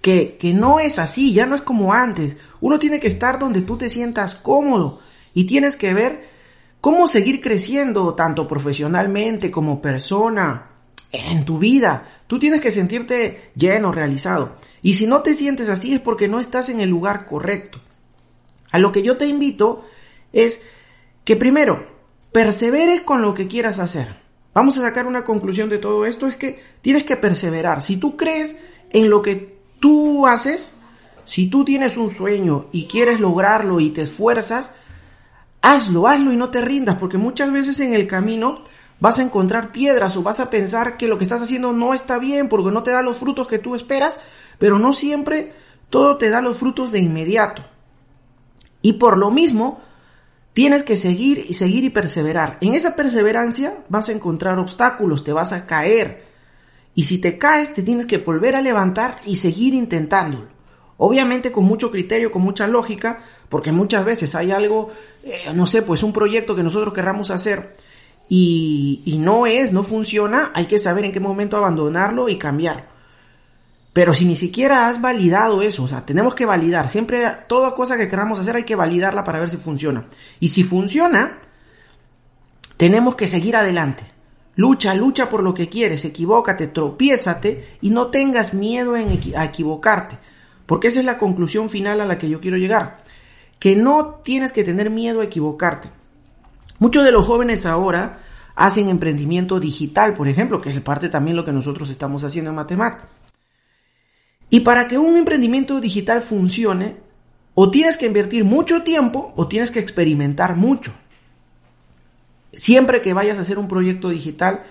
que, 0.00 0.36
que 0.38 0.52
no 0.52 0.78
es 0.80 0.98
así, 0.98 1.32
ya 1.32 1.46
no 1.46 1.56
es 1.56 1.62
como 1.62 1.92
antes. 1.92 2.36
Uno 2.60 2.78
tiene 2.78 3.00
que 3.00 3.06
estar 3.06 3.38
donde 3.38 3.62
tú 3.62 3.76
te 3.76 3.90
sientas 3.90 4.34
cómodo 4.34 5.00
y 5.34 5.44
tienes 5.44 5.76
que 5.76 5.94
ver 5.94 6.28
cómo 6.80 7.08
seguir 7.08 7.40
creciendo 7.40 8.14
tanto 8.14 8.46
profesionalmente 8.46 9.50
como 9.50 9.82
persona 9.82 10.68
en 11.12 11.44
tu 11.44 11.58
vida. 11.58 12.08
Tú 12.26 12.38
tienes 12.38 12.60
que 12.60 12.70
sentirte 12.70 13.50
lleno, 13.54 13.92
realizado. 13.92 14.54
Y 14.82 14.94
si 14.94 15.06
no 15.06 15.22
te 15.22 15.34
sientes 15.34 15.68
así 15.68 15.94
es 15.94 16.00
porque 16.00 16.28
no 16.28 16.40
estás 16.40 16.68
en 16.68 16.80
el 16.80 16.88
lugar 16.88 17.26
correcto. 17.26 17.80
A 18.70 18.78
lo 18.78 18.92
que 18.92 19.02
yo 19.02 19.16
te 19.16 19.26
invito 19.26 19.84
es 20.32 20.62
que 21.24 21.36
primero, 21.36 21.86
perseveres 22.32 23.00
con 23.02 23.22
lo 23.22 23.34
que 23.34 23.48
quieras 23.48 23.78
hacer. 23.78 24.25
Vamos 24.56 24.78
a 24.78 24.80
sacar 24.80 25.06
una 25.06 25.22
conclusión 25.22 25.68
de 25.68 25.76
todo 25.76 26.06
esto, 26.06 26.26
es 26.26 26.34
que 26.34 26.58
tienes 26.80 27.04
que 27.04 27.18
perseverar. 27.18 27.82
Si 27.82 27.98
tú 27.98 28.16
crees 28.16 28.56
en 28.88 29.10
lo 29.10 29.20
que 29.20 29.58
tú 29.80 30.26
haces, 30.26 30.76
si 31.26 31.50
tú 31.50 31.62
tienes 31.62 31.98
un 31.98 32.08
sueño 32.08 32.68
y 32.72 32.86
quieres 32.86 33.20
lograrlo 33.20 33.80
y 33.80 33.90
te 33.90 34.00
esfuerzas, 34.00 34.72
hazlo, 35.60 36.06
hazlo 36.08 36.32
y 36.32 36.38
no 36.38 36.48
te 36.48 36.62
rindas, 36.62 36.96
porque 36.96 37.18
muchas 37.18 37.52
veces 37.52 37.78
en 37.80 37.92
el 37.92 38.06
camino 38.06 38.62
vas 38.98 39.18
a 39.18 39.24
encontrar 39.24 39.72
piedras 39.72 40.16
o 40.16 40.22
vas 40.22 40.40
a 40.40 40.48
pensar 40.48 40.96
que 40.96 41.06
lo 41.06 41.18
que 41.18 41.24
estás 41.24 41.42
haciendo 41.42 41.74
no 41.74 41.92
está 41.92 42.16
bien 42.16 42.48
porque 42.48 42.70
no 42.70 42.82
te 42.82 42.92
da 42.92 43.02
los 43.02 43.18
frutos 43.18 43.48
que 43.48 43.58
tú 43.58 43.74
esperas, 43.74 44.18
pero 44.56 44.78
no 44.78 44.94
siempre 44.94 45.52
todo 45.90 46.16
te 46.16 46.30
da 46.30 46.40
los 46.40 46.56
frutos 46.56 46.92
de 46.92 47.00
inmediato. 47.00 47.62
Y 48.80 48.94
por 48.94 49.18
lo 49.18 49.30
mismo, 49.30 49.82
tienes 50.56 50.84
que 50.84 50.96
seguir 50.96 51.44
y 51.50 51.52
seguir 51.52 51.84
y 51.84 51.90
perseverar. 51.90 52.56
En 52.62 52.72
esa 52.72 52.96
perseverancia 52.96 53.74
vas 53.90 54.08
a 54.08 54.12
encontrar 54.12 54.58
obstáculos, 54.58 55.22
te 55.22 55.34
vas 55.34 55.52
a 55.52 55.66
caer. 55.66 56.24
Y 56.94 57.02
si 57.02 57.18
te 57.18 57.36
caes, 57.36 57.74
te 57.74 57.82
tienes 57.82 58.06
que 58.06 58.16
volver 58.16 58.56
a 58.56 58.62
levantar 58.62 59.20
y 59.26 59.36
seguir 59.36 59.74
intentándolo. 59.74 60.48
Obviamente 60.96 61.52
con 61.52 61.64
mucho 61.64 61.90
criterio, 61.90 62.32
con 62.32 62.40
mucha 62.40 62.66
lógica, 62.66 63.18
porque 63.50 63.70
muchas 63.70 64.06
veces 64.06 64.34
hay 64.34 64.50
algo, 64.50 64.88
eh, 65.24 65.52
no 65.54 65.66
sé, 65.66 65.82
pues 65.82 66.02
un 66.02 66.14
proyecto 66.14 66.56
que 66.56 66.62
nosotros 66.62 66.94
querramos 66.94 67.30
hacer 67.30 67.76
y, 68.26 69.02
y 69.04 69.18
no 69.18 69.44
es, 69.44 69.74
no 69.74 69.82
funciona, 69.82 70.52
hay 70.54 70.64
que 70.64 70.78
saber 70.78 71.04
en 71.04 71.12
qué 71.12 71.20
momento 71.20 71.58
abandonarlo 71.58 72.30
y 72.30 72.38
cambiarlo. 72.38 72.95
Pero 73.96 74.12
si 74.12 74.26
ni 74.26 74.36
siquiera 74.36 74.88
has 74.88 75.00
validado 75.00 75.62
eso, 75.62 75.84
o 75.84 75.88
sea, 75.88 76.04
tenemos 76.04 76.34
que 76.34 76.44
validar. 76.44 76.86
Siempre 76.86 77.26
toda 77.48 77.74
cosa 77.74 77.96
que 77.96 78.08
queramos 78.08 78.38
hacer 78.38 78.54
hay 78.54 78.64
que 78.64 78.76
validarla 78.76 79.24
para 79.24 79.40
ver 79.40 79.48
si 79.48 79.56
funciona. 79.56 80.04
Y 80.38 80.50
si 80.50 80.64
funciona, 80.64 81.38
tenemos 82.76 83.14
que 83.14 83.26
seguir 83.26 83.56
adelante. 83.56 84.04
Lucha, 84.54 84.92
lucha 84.94 85.30
por 85.30 85.42
lo 85.42 85.54
que 85.54 85.70
quieres, 85.70 86.04
equivócate, 86.04 86.66
tropiézate 86.66 87.78
y 87.80 87.88
no 87.88 88.08
tengas 88.08 88.52
miedo 88.52 88.96
en 88.96 89.18
a 89.34 89.46
equivocarte. 89.46 90.18
Porque 90.66 90.88
esa 90.88 90.98
es 90.98 91.06
la 91.06 91.16
conclusión 91.16 91.70
final 91.70 92.02
a 92.02 92.04
la 92.04 92.18
que 92.18 92.28
yo 92.28 92.38
quiero 92.38 92.58
llegar. 92.58 92.98
Que 93.58 93.76
no 93.76 94.20
tienes 94.22 94.52
que 94.52 94.62
tener 94.62 94.90
miedo 94.90 95.22
a 95.22 95.24
equivocarte. 95.24 95.88
Muchos 96.80 97.02
de 97.02 97.12
los 97.12 97.26
jóvenes 97.26 97.64
ahora 97.64 98.18
hacen 98.56 98.90
emprendimiento 98.90 99.58
digital, 99.58 100.12
por 100.12 100.28
ejemplo, 100.28 100.60
que 100.60 100.68
es 100.68 100.80
parte 100.80 101.08
también 101.08 101.34
lo 101.34 101.46
que 101.46 101.52
nosotros 101.52 101.88
estamos 101.88 102.24
haciendo 102.24 102.50
en 102.50 102.56
Matemat. 102.56 102.98
Y 104.50 104.60
para 104.60 104.88
que 104.88 104.98
un 104.98 105.16
emprendimiento 105.16 105.80
digital 105.80 106.22
funcione, 106.22 106.96
o 107.58 107.70
tienes 107.70 107.96
que 107.96 108.06
invertir 108.06 108.44
mucho 108.44 108.82
tiempo 108.82 109.32
o 109.34 109.48
tienes 109.48 109.70
que 109.70 109.80
experimentar 109.80 110.56
mucho. 110.56 110.92
Siempre 112.52 113.00
que 113.00 113.14
vayas 113.14 113.38
a 113.38 113.40
hacer 113.42 113.58
un 113.58 113.66
proyecto 113.66 114.10
digital, 114.10 114.64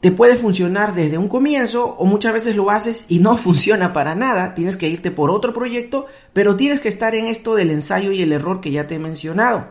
te 0.00 0.10
puede 0.10 0.36
funcionar 0.36 0.94
desde 0.94 1.18
un 1.18 1.28
comienzo 1.28 1.84
o 1.84 2.06
muchas 2.06 2.32
veces 2.32 2.56
lo 2.56 2.70
haces 2.70 3.04
y 3.08 3.18
no 3.18 3.36
funciona 3.36 3.92
para 3.92 4.14
nada. 4.14 4.54
Tienes 4.54 4.78
que 4.78 4.88
irte 4.88 5.10
por 5.10 5.30
otro 5.30 5.52
proyecto, 5.52 6.06
pero 6.32 6.56
tienes 6.56 6.80
que 6.80 6.88
estar 6.88 7.14
en 7.14 7.28
esto 7.28 7.54
del 7.54 7.70
ensayo 7.70 8.10
y 8.10 8.22
el 8.22 8.32
error 8.32 8.62
que 8.62 8.70
ya 8.70 8.86
te 8.86 8.94
he 8.94 8.98
mencionado. 8.98 9.68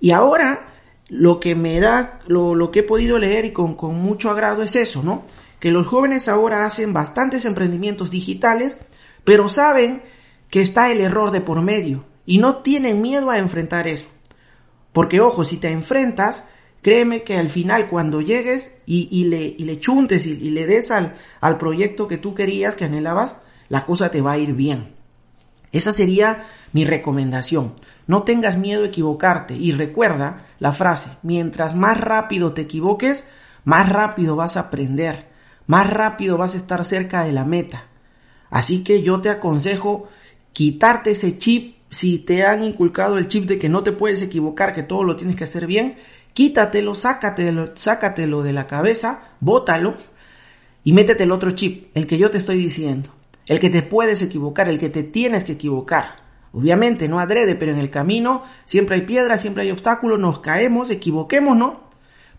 Y 0.00 0.10
ahora 0.10 0.68
lo 1.08 1.40
que 1.40 1.54
me 1.54 1.80
da, 1.80 2.20
lo, 2.26 2.70
que 2.70 2.80
he 2.80 2.82
podido 2.82 3.18
leer 3.18 3.46
y 3.46 3.52
con, 3.52 3.76
mucho 3.94 4.30
agrado 4.30 4.62
es 4.62 4.76
eso, 4.76 5.02
¿no? 5.02 5.22
Que 5.62 5.70
los 5.70 5.86
jóvenes 5.86 6.26
ahora 6.26 6.66
hacen 6.66 6.92
bastantes 6.92 7.44
emprendimientos 7.44 8.10
digitales, 8.10 8.76
pero 9.22 9.48
saben 9.48 10.02
que 10.50 10.60
está 10.60 10.90
el 10.90 11.00
error 11.00 11.30
de 11.30 11.40
por 11.40 11.62
medio 11.62 12.04
y 12.26 12.38
no 12.38 12.56
tienen 12.56 13.00
miedo 13.00 13.30
a 13.30 13.38
enfrentar 13.38 13.86
eso. 13.86 14.08
Porque 14.92 15.20
ojo, 15.20 15.44
si 15.44 15.58
te 15.58 15.70
enfrentas, 15.70 16.46
créeme 16.82 17.22
que 17.22 17.36
al 17.38 17.48
final 17.48 17.86
cuando 17.88 18.20
llegues 18.20 18.74
y, 18.86 19.24
le, 19.26 19.78
chuntes 19.78 20.26
y, 20.26 20.32
y 20.32 20.50
le 20.50 20.66
des 20.66 20.90
al, 20.90 21.14
al 21.40 21.58
proyecto 21.58 22.08
que 22.08 22.18
tú 22.18 22.34
querías, 22.34 22.74
que 22.74 22.86
anhelabas, 22.86 23.36
la 23.68 23.86
cosa 23.86 24.10
te 24.10 24.20
va 24.20 24.32
a 24.32 24.38
ir 24.38 24.54
bien. 24.54 24.96
Esa 25.70 25.92
sería 25.92 26.44
mi 26.72 26.84
recomendación. 26.84 27.74
No 28.08 28.24
tengas 28.24 28.58
miedo 28.58 28.82
a 28.82 28.88
equivocarte 28.88 29.54
y 29.54 29.70
recuerda 29.70 30.38
la 30.58 30.72
frase, 30.72 31.18
mientras 31.22 31.76
más 31.76 32.00
rápido 32.00 32.52
te 32.52 32.62
equivoques, 32.62 33.26
más 33.62 33.88
rápido 33.88 34.34
vas 34.34 34.56
a 34.56 34.62
aprender, 34.62 35.30
más 35.66 35.88
rápido 35.90 36.38
vas 36.38 36.54
a 36.54 36.58
estar 36.58 36.84
cerca 36.84 37.24
de 37.24 37.32
la 37.32 37.44
meta. 37.44 37.84
Así 38.50 38.84
que 38.84 39.02
yo 39.02 39.20
te 39.20 39.30
aconsejo 39.30 40.08
quitarte 40.52 41.12
ese 41.12 41.38
chip, 41.38 41.76
si 41.88 42.18
te 42.18 42.44
han 42.44 42.62
inculcado 42.62 43.18
el 43.18 43.28
chip 43.28 43.46
de 43.46 43.58
que 43.58 43.68
no 43.68 43.82
te 43.82 43.92
puedes 43.92 44.22
equivocar, 44.22 44.72
que 44.72 44.82
todo 44.82 45.04
lo 45.04 45.16
tienes 45.16 45.36
que 45.36 45.44
hacer 45.44 45.66
bien, 45.66 45.96
quítatelo, 46.32 46.94
sácatelo, 46.94 47.72
sácatelo 47.74 48.42
de 48.42 48.52
la 48.52 48.66
cabeza, 48.66 49.32
bótalo 49.40 49.94
y 50.84 50.92
métete 50.92 51.24
el 51.24 51.32
otro 51.32 51.50
chip, 51.52 51.94
el 51.94 52.06
que 52.06 52.18
yo 52.18 52.30
te 52.30 52.38
estoy 52.38 52.58
diciendo, 52.58 53.10
el 53.46 53.60
que 53.60 53.70
te 53.70 53.82
puedes 53.82 54.22
equivocar, 54.22 54.68
el 54.68 54.78
que 54.78 54.90
te 54.90 55.02
tienes 55.02 55.44
que 55.44 55.52
equivocar. 55.52 56.22
Obviamente, 56.52 57.08
no 57.08 57.18
adrede, 57.18 57.54
pero 57.54 57.72
en 57.72 57.78
el 57.78 57.90
camino 57.90 58.42
siempre 58.64 58.96
hay 58.96 59.02
piedras, 59.02 59.40
siempre 59.40 59.62
hay 59.62 59.70
obstáculos, 59.70 60.18
nos 60.18 60.40
caemos, 60.40 60.90
equivoquémonos, 60.90 61.74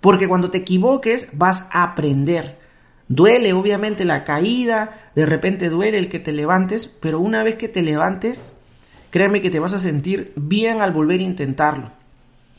porque 0.02 0.28
cuando 0.28 0.52
te 0.52 0.60
equivoques 0.60 1.30
vas 1.34 1.70
a 1.72 1.84
aprender. 1.84 2.63
Duele 3.08 3.54
obviamente 3.54 4.06
la 4.06 4.24
caída, 4.24 5.12
de 5.16 5.26
repente 5.26 5.70
duele 5.70 5.98
el 5.98 6.10
que 6.10 6.20
te 6.20 6.32
levantes, 6.32 6.88
pero 6.88 7.20
una 7.20 7.44
vez 7.44 7.56
que 7.56 7.68
te 7.68 7.82
levantes, 7.82 8.54
créeme 9.12 9.42
que 9.42 9.50
te 9.50 9.60
vas 9.60 9.74
a 9.74 9.80
sentir 9.80 10.34
bien 10.36 10.82
al 10.82 10.94
volver 10.94 11.20
a 11.20 11.24
intentarlo. 11.24 11.92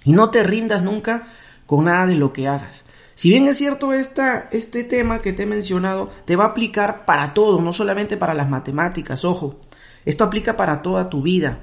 Y 0.04 0.12
no 0.12 0.30
te 0.30 0.42
rindas 0.42 0.82
nunca 0.82 1.28
con 1.66 1.86
nada 1.86 2.06
de 2.06 2.16
lo 2.16 2.32
que 2.32 2.46
hagas. 2.46 2.86
Si 3.14 3.30
bien 3.30 3.46
es 3.46 3.58
cierto 3.58 3.92
esta, 3.92 4.48
este 4.50 4.84
tema 4.84 5.20
que 5.20 5.32
te 5.32 5.44
he 5.44 5.46
mencionado, 5.46 6.10
te 6.24 6.36
va 6.36 6.44
a 6.44 6.48
aplicar 6.48 7.04
para 7.04 7.32
todo, 7.32 7.60
no 7.60 7.72
solamente 7.72 8.16
para 8.16 8.34
las 8.34 8.50
matemáticas, 8.50 9.24
ojo. 9.24 9.60
Esto 10.04 10.24
aplica 10.24 10.56
para 10.56 10.82
toda 10.82 11.08
tu 11.08 11.22
vida. 11.22 11.60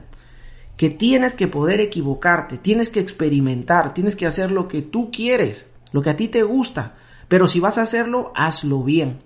Que 0.78 0.90
tienes 0.90 1.34
que 1.34 1.48
poder 1.48 1.82
equivocarte, 1.82 2.58
tienes 2.58 2.90
que 2.90 3.02
experimentar, 3.02 3.94
tienes 3.94 4.16
que 4.16 4.26
hacer 4.26 4.52
lo 4.52 4.68
que 4.68 4.82
tú 4.82 5.12
quieres, 5.12 5.72
lo 5.92 6.02
que 6.02 6.10
a 6.10 6.16
ti 6.16 6.28
te 6.28 6.42
gusta. 6.44 6.96
Pero 7.32 7.48
si 7.48 7.62
vas 7.62 7.78
a 7.78 7.84
hacerlo, 7.84 8.34
hazlo 8.36 8.84
bien. 8.84 9.20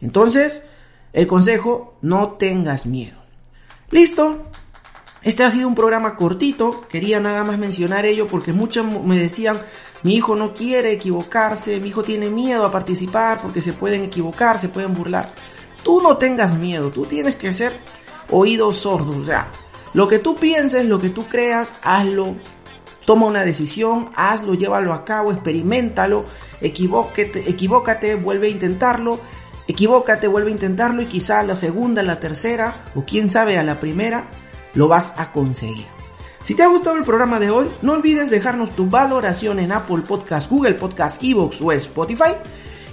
Entonces, 0.00 0.66
el 1.12 1.26
consejo, 1.26 1.98
no 2.00 2.30
tengas 2.38 2.86
miedo. 2.86 3.18
Listo. 3.90 4.46
Este 5.20 5.44
ha 5.44 5.50
sido 5.50 5.68
un 5.68 5.74
programa 5.74 6.16
cortito. 6.16 6.88
Quería 6.88 7.20
nada 7.20 7.44
más 7.44 7.58
mencionar 7.58 8.06
ello 8.06 8.28
porque 8.28 8.54
muchos 8.54 8.86
me 8.86 9.18
decían, 9.18 9.60
mi 10.04 10.14
hijo 10.14 10.34
no 10.36 10.54
quiere 10.54 10.92
equivocarse, 10.92 11.80
mi 11.80 11.88
hijo 11.88 12.02
tiene 12.02 12.30
miedo 12.30 12.64
a 12.64 12.72
participar 12.72 13.42
porque 13.42 13.60
se 13.60 13.74
pueden 13.74 14.04
equivocar, 14.04 14.58
se 14.58 14.70
pueden 14.70 14.94
burlar. 14.94 15.34
Tú 15.82 16.00
no 16.00 16.16
tengas 16.16 16.54
miedo, 16.54 16.90
tú 16.90 17.04
tienes 17.04 17.36
que 17.36 17.52
ser 17.52 17.78
oídos 18.30 18.78
sordos. 18.78 19.18
O 19.18 19.24
sea, 19.26 19.48
lo 19.92 20.08
que 20.08 20.18
tú 20.18 20.34
pienses, 20.36 20.86
lo 20.86 20.98
que 20.98 21.10
tú 21.10 21.28
creas, 21.28 21.74
hazlo. 21.82 22.36
Toma 23.04 23.26
una 23.26 23.44
decisión, 23.44 24.10
hazlo, 24.16 24.54
llévalo 24.54 24.92
a 24.92 25.04
cabo, 25.04 25.32
experimentalo, 25.32 26.24
equivócate, 26.60 27.48
equivócate, 27.48 28.14
vuelve 28.14 28.48
a 28.48 28.50
intentarlo, 28.50 29.20
equivócate, 29.68 30.28
vuelve 30.28 30.50
a 30.50 30.54
intentarlo 30.54 31.02
y 31.02 31.06
quizá 31.06 31.40
a 31.40 31.44
la 31.44 31.56
segunda, 31.56 32.00
a 32.00 32.04
la 32.04 32.20
tercera 32.20 32.84
o 32.94 33.04
quién 33.04 33.30
sabe 33.30 33.58
a 33.58 33.62
la 33.62 33.80
primera 33.80 34.24
lo 34.74 34.88
vas 34.88 35.14
a 35.18 35.32
conseguir. 35.32 35.86
Si 36.42 36.54
te 36.54 36.62
ha 36.62 36.68
gustado 36.68 36.96
el 36.96 37.04
programa 37.04 37.40
de 37.40 37.50
hoy, 37.50 37.70
no 37.82 37.92
olvides 37.92 38.30
dejarnos 38.30 38.76
tu 38.76 38.88
valoración 38.88 39.58
en 39.58 39.72
Apple 39.72 40.02
Podcast, 40.06 40.50
Google 40.50 40.74
Podcast, 40.74 41.22
Evox 41.22 41.60
o 41.60 41.72
Spotify. 41.72 42.34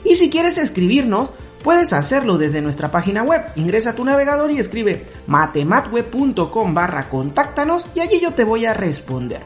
Y 0.06 0.16
si 0.16 0.30
quieres 0.30 0.58
escribirnos, 0.58 1.30
Puedes 1.64 1.94
hacerlo 1.94 2.38
desde 2.38 2.62
nuestra 2.62 2.90
página 2.90 3.22
web. 3.22 3.44
Ingresa 3.56 3.92
a 3.92 3.96
tu 3.96 4.04
navegador 4.04 4.50
y 4.52 4.58
escribe 4.58 5.06
matematweb.com 5.28 6.74
barra 6.74 7.08
contáctanos 7.08 7.86
y 7.94 8.00
allí 8.00 8.20
yo 8.20 8.34
te 8.34 8.44
voy 8.44 8.66
a 8.66 8.74
responder. 8.74 9.42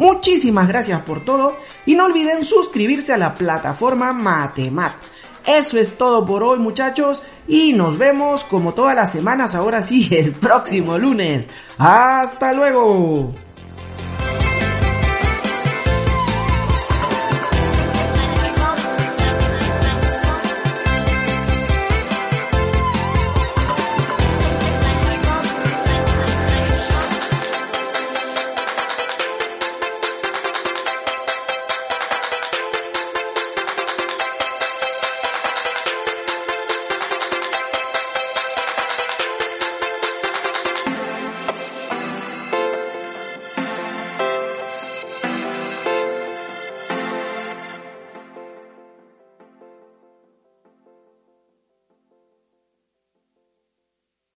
Muchísimas 0.00 0.66
gracias 0.66 1.02
por 1.02 1.26
todo 1.26 1.54
y 1.84 1.94
no 1.94 2.06
olviden 2.06 2.42
suscribirse 2.42 3.12
a 3.12 3.18
la 3.18 3.34
plataforma 3.34 4.14
Matemat. 4.14 4.94
Eso 5.46 5.78
es 5.78 5.98
todo 5.98 6.24
por 6.24 6.42
hoy 6.42 6.58
muchachos 6.58 7.22
y 7.46 7.74
nos 7.74 7.98
vemos 7.98 8.44
como 8.44 8.72
todas 8.72 8.96
las 8.96 9.12
semanas 9.12 9.54
ahora 9.54 9.82
sí 9.82 10.08
el 10.16 10.32
próximo 10.32 10.96
lunes. 10.96 11.48
Hasta 11.76 12.54
luego. 12.54 13.34